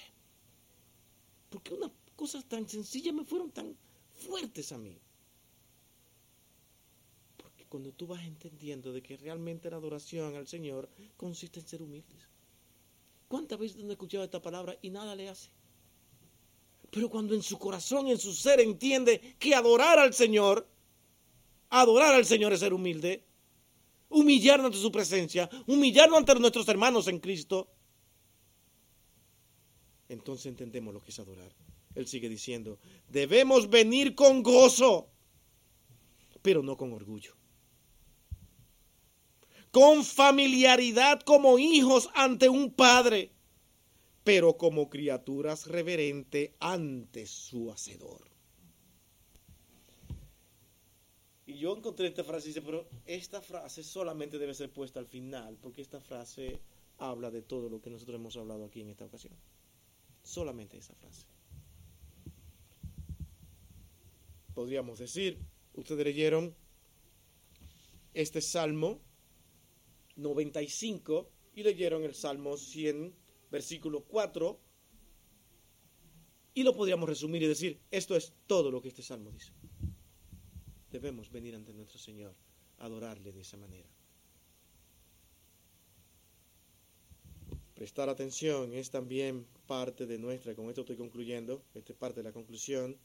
[1.48, 3.74] Porque unas cosas tan sencillas me fueron tan
[4.12, 4.98] fuertes a mí.
[7.38, 11.80] Porque cuando tú vas entendiendo de que realmente la adoración al Señor consiste en ser
[11.80, 12.28] humildes.
[13.28, 15.48] ¿Cuántas veces he escuchado esta palabra y nada le hace?
[16.90, 20.68] Pero cuando en su corazón, en su ser entiende que adorar al Señor,
[21.70, 23.24] adorar al Señor es ser humilde,
[24.08, 27.70] humillarnos ante su presencia, humillarnos ante nuestros hermanos en Cristo,
[30.08, 31.54] entonces entendemos lo que es adorar.
[31.94, 32.78] Él sigue diciendo,
[33.08, 35.10] debemos venir con gozo,
[36.42, 37.34] pero no con orgullo.
[39.70, 43.32] Con familiaridad como hijos ante un padre,
[44.22, 48.33] pero como criaturas reverentes ante su hacedor.
[51.46, 55.06] Y yo encontré esta frase y dice, pero esta frase solamente debe ser puesta al
[55.06, 56.60] final, porque esta frase
[56.98, 59.34] habla de todo lo que nosotros hemos hablado aquí en esta ocasión.
[60.22, 61.26] Solamente esa frase.
[64.54, 65.38] Podríamos decir,
[65.74, 66.54] ustedes leyeron
[68.14, 69.00] este Salmo
[70.16, 73.14] 95 y leyeron el Salmo 100,
[73.50, 74.60] versículo 4,
[76.54, 79.52] y lo podríamos resumir y decir, esto es todo lo que este Salmo dice
[80.94, 82.32] debemos venir ante nuestro Señor
[82.78, 83.88] a adorarle de esa manera.
[87.74, 92.28] Prestar atención es también parte de nuestra, con esto estoy concluyendo, esta es parte de
[92.28, 92.96] la conclusión,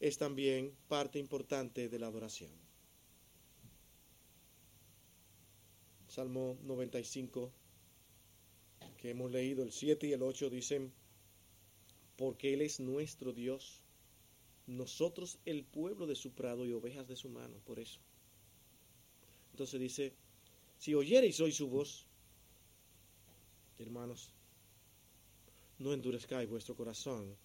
[0.00, 2.50] es también parte importante de la adoración.
[6.08, 7.50] Salmo 95,
[8.98, 10.92] que hemos leído, el 7 y el 8 dicen,
[12.16, 13.83] porque Él es nuestro Dios
[14.66, 18.00] nosotros el pueblo de su prado y ovejas de su mano, por eso.
[19.52, 20.14] Entonces dice,
[20.78, 22.06] si oyereis hoy su voz,
[23.78, 24.30] hermanos,
[25.78, 27.36] no endurezcáis vuestro corazón,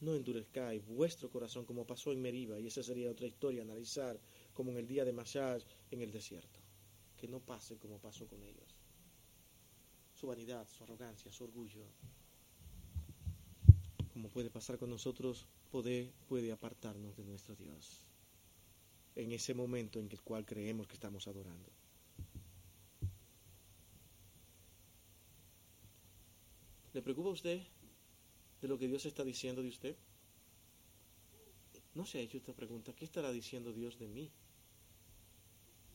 [0.00, 4.18] no endurezcáis vuestro corazón como pasó en Meriba, y esa sería otra historia, analizar
[4.52, 6.58] como en el día de Mashaj en el desierto,
[7.16, 8.76] que no pase como pasó con ellos.
[10.14, 11.84] Su vanidad, su arrogancia, su orgullo,
[14.12, 18.04] como puede pasar con nosotros, puede, puede apartarnos de nuestro Dios
[19.16, 21.70] en ese momento en el cual creemos que estamos adorando.
[26.92, 27.62] ¿Le preocupa a usted
[28.60, 29.96] de lo que Dios está diciendo de usted?
[31.94, 32.94] No se ha hecho esta pregunta.
[32.94, 34.30] ¿Qué estará diciendo Dios de mí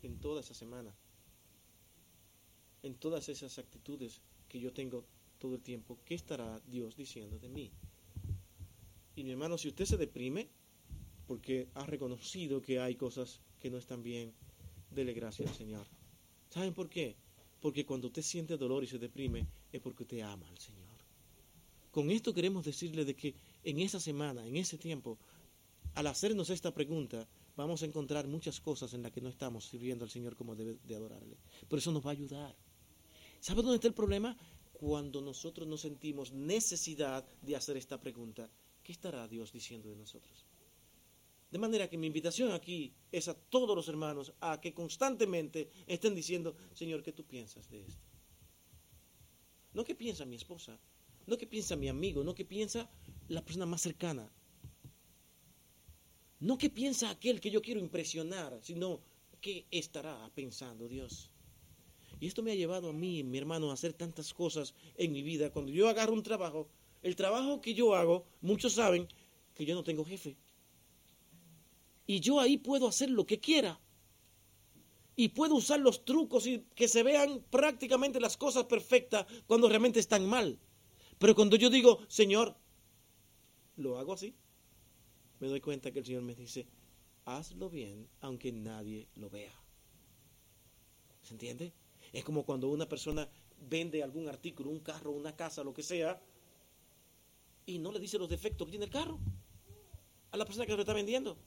[0.02, 0.94] en toda esa semana?
[2.82, 5.06] En todas esas actitudes que yo tengo
[5.38, 7.72] todo el tiempo, ¿qué estará Dios diciendo de mí?
[9.18, 10.48] Y mi hermano, si usted se deprime
[11.26, 14.32] porque ha reconocido que hay cosas que no están bien,
[14.92, 15.88] dele gracias al Señor.
[16.50, 17.16] ¿Saben por qué?
[17.60, 20.86] Porque cuando usted siente dolor y se deprime es porque usted ama al Señor.
[21.90, 25.18] Con esto queremos decirle de que en esa semana, en ese tiempo,
[25.96, 30.06] al hacernos esta pregunta, vamos a encontrar muchas cosas en las que no estamos sirviendo
[30.06, 31.38] al Señor como debe de adorarle.
[31.68, 32.56] Por eso nos va a ayudar.
[33.40, 34.38] ¿Sabe dónde está el problema?
[34.74, 38.48] Cuando nosotros no sentimos necesidad de hacer esta pregunta
[38.88, 40.46] ¿qué estará Dios diciendo de nosotros?
[41.52, 46.16] De manera que mi invitación aquí es a todos los hermanos a que constantemente estén
[46.16, 48.06] diciendo, Señor, ¿qué tú piensas de esto?
[49.74, 50.80] No que piensa mi esposa,
[51.26, 52.90] no que piensa mi amigo, no que piensa
[53.28, 54.32] la persona más cercana,
[56.40, 59.02] no que piensa aquel que yo quiero impresionar, sino
[59.42, 61.30] qué estará pensando Dios.
[62.22, 65.24] Y esto me ha llevado a mí, mi hermano, a hacer tantas cosas en mi
[65.24, 65.52] vida.
[65.52, 66.70] Cuando yo agarro un trabajo,
[67.02, 69.08] el trabajo que yo hago, muchos saben
[69.56, 70.38] que yo no tengo jefe.
[72.06, 73.80] Y yo ahí puedo hacer lo que quiera.
[75.16, 80.00] Y puedo usar los trucos y que se vean prácticamente las cosas perfectas cuando realmente
[80.00, 80.60] están mal.
[81.18, 82.56] Pero cuando yo digo, Señor,
[83.76, 84.36] lo hago así,
[85.40, 86.68] me doy cuenta que el Señor me dice,
[87.26, 89.54] hazlo bien aunque nadie lo vea.
[91.24, 91.74] ¿Se entiende?
[92.14, 93.28] Es como cuando una persona
[93.70, 96.22] vende algún artículo, un carro, una casa, lo que sea,
[97.68, 99.20] y no le dice los defectos que tiene el carro
[100.32, 101.38] a la persona que lo está vendiendo,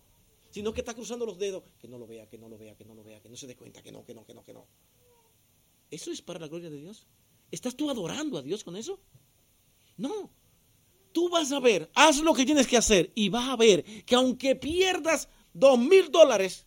[0.50, 2.84] sino que está cruzando los dedos, que no lo vea, que no lo vea, que
[2.84, 4.52] no lo vea, que no se dé cuenta, que no, que no, que no, que
[4.52, 4.66] no.
[5.90, 7.06] ¿Eso es para la gloria de Dios?
[7.50, 9.00] ¿Estás tú adorando a Dios con eso?
[9.96, 10.30] No.
[11.12, 14.14] Tú vas a ver, haz lo que tienes que hacer y vas a ver que
[14.14, 16.66] aunque pierdas dos mil dólares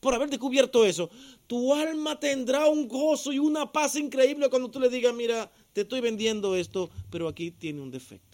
[0.00, 1.10] por haber descubierto eso,
[1.46, 5.82] tu alma tendrá un gozo y una paz increíble cuando tú le digas, mira, te
[5.82, 8.33] estoy vendiendo esto, pero aquí tiene un defecto.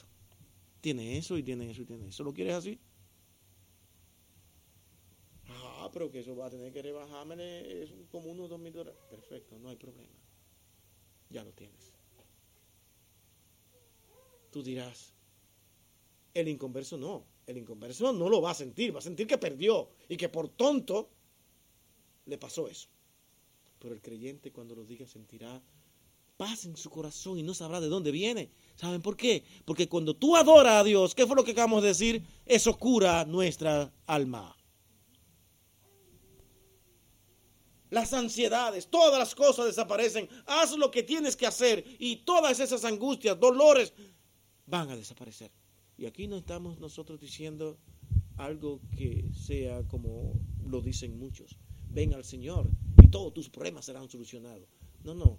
[0.81, 2.25] Tiene eso y tiene eso y tiene eso.
[2.25, 2.81] ¿Lo quieres así?
[5.49, 9.01] Ah, pero que eso va a tener que rebajarme es como unos dos mil dólares.
[9.11, 10.15] Perfecto, no hay problema.
[11.29, 11.93] Ya lo tienes.
[14.51, 15.15] Tú dirás,
[16.35, 17.25] el inconverso no.
[17.47, 20.49] El inconverso no lo va a sentir, va a sentir que perdió y que por
[20.49, 21.11] tonto
[22.27, 22.89] le pasó eso.
[23.81, 25.63] Pero el creyente cuando lo diga sentirá
[26.37, 28.51] paz en su corazón y no sabrá de dónde viene.
[28.81, 29.45] ¿Saben por qué?
[29.67, 32.25] Porque cuando tú adoras a Dios, ¿qué fue lo que acabamos de decir?
[32.47, 34.57] Eso cura nuestra alma.
[37.91, 40.31] Las ansiedades, todas las cosas desaparecen.
[40.47, 43.93] Haz lo que tienes que hacer y todas esas angustias, dolores
[44.65, 45.51] van a desaparecer.
[45.99, 47.77] Y aquí no estamos nosotros diciendo
[48.39, 50.33] algo que sea como
[50.65, 51.55] lo dicen muchos.
[51.91, 52.71] Ven al Señor
[53.03, 54.71] y todos tus problemas serán solucionados.
[55.05, 55.39] No, no.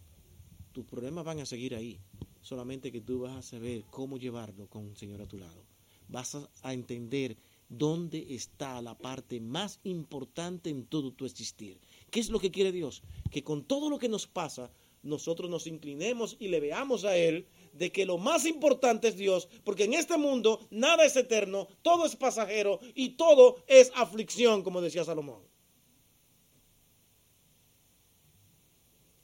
[0.74, 2.00] Tus problemas van a seguir ahí.
[2.42, 5.64] Solamente que tú vas a saber cómo llevarlo con el Señor a tu lado.
[6.08, 7.38] Vas a entender
[7.70, 11.80] dónde está la parte más importante en todo tu existir.
[12.10, 13.02] ¿Qué es lo que quiere Dios?
[13.30, 14.72] Que con todo lo que nos pasa,
[15.04, 19.48] nosotros nos inclinemos y le veamos a Él de que lo más importante es Dios,
[19.64, 24.82] porque en este mundo nada es eterno, todo es pasajero y todo es aflicción, como
[24.82, 25.42] decía Salomón.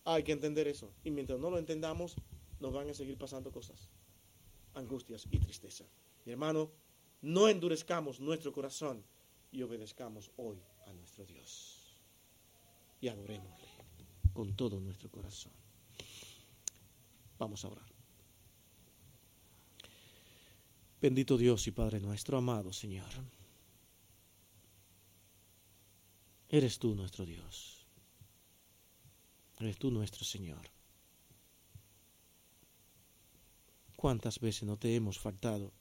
[0.06, 0.94] Hay que entender eso.
[1.04, 2.16] Y mientras no lo entendamos,
[2.60, 3.90] nos van a seguir pasando cosas,
[4.74, 5.86] angustias y tristeza.
[6.26, 6.72] Mi hermano,
[7.22, 9.04] no endurezcamos nuestro corazón
[9.52, 11.98] y obedezcamos hoy a nuestro Dios.
[13.02, 13.68] Y adorémosle
[14.34, 15.52] con todo nuestro corazón.
[17.40, 17.98] Vamos a orar.
[21.00, 23.10] Bendito Dios y Padre nuestro, amado Señor.
[26.50, 27.86] Eres tú nuestro Dios.
[29.60, 30.77] Eres tú nuestro Señor.
[33.98, 35.74] ¿Cuántas veces no te hemos faltado?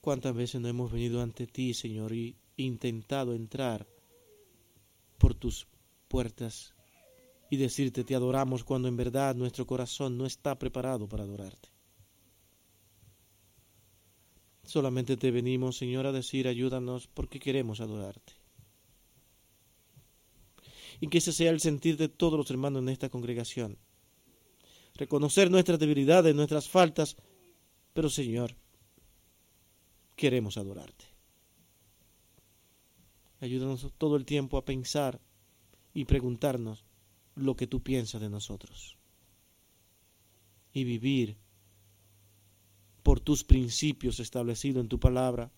[0.00, 3.86] ¿Cuántas veces no hemos venido ante ti, Señor, y intentado entrar
[5.16, 5.68] por tus
[6.08, 6.74] puertas
[7.48, 11.68] y decirte te adoramos cuando en verdad nuestro corazón no está preparado para adorarte?
[14.64, 18.32] Solamente te venimos, Señor, a decir, ayúdanos porque queremos adorarte.
[21.00, 23.78] Y que ese sea el sentir de todos los hermanos en esta congregación.
[24.94, 27.16] Reconocer nuestras debilidades, nuestras faltas,
[27.92, 28.54] pero Señor,
[30.14, 31.04] queremos adorarte.
[33.40, 35.20] Ayúdanos todo el tiempo a pensar
[35.92, 36.84] y preguntarnos
[37.34, 38.96] lo que tú piensas de nosotros.
[40.72, 41.36] Y vivir
[43.02, 45.52] por tus principios establecidos en tu palabra,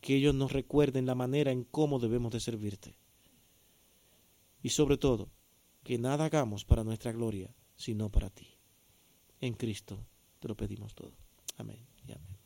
[0.00, 2.96] que ellos nos recuerden la manera en cómo debemos de servirte.
[4.62, 5.30] Y sobre todo,
[5.82, 8.59] que nada hagamos para nuestra gloria, sino para ti.
[9.40, 10.06] En Cristo
[10.38, 11.12] te lo pedimos todo.
[11.56, 12.39] Amén y amén.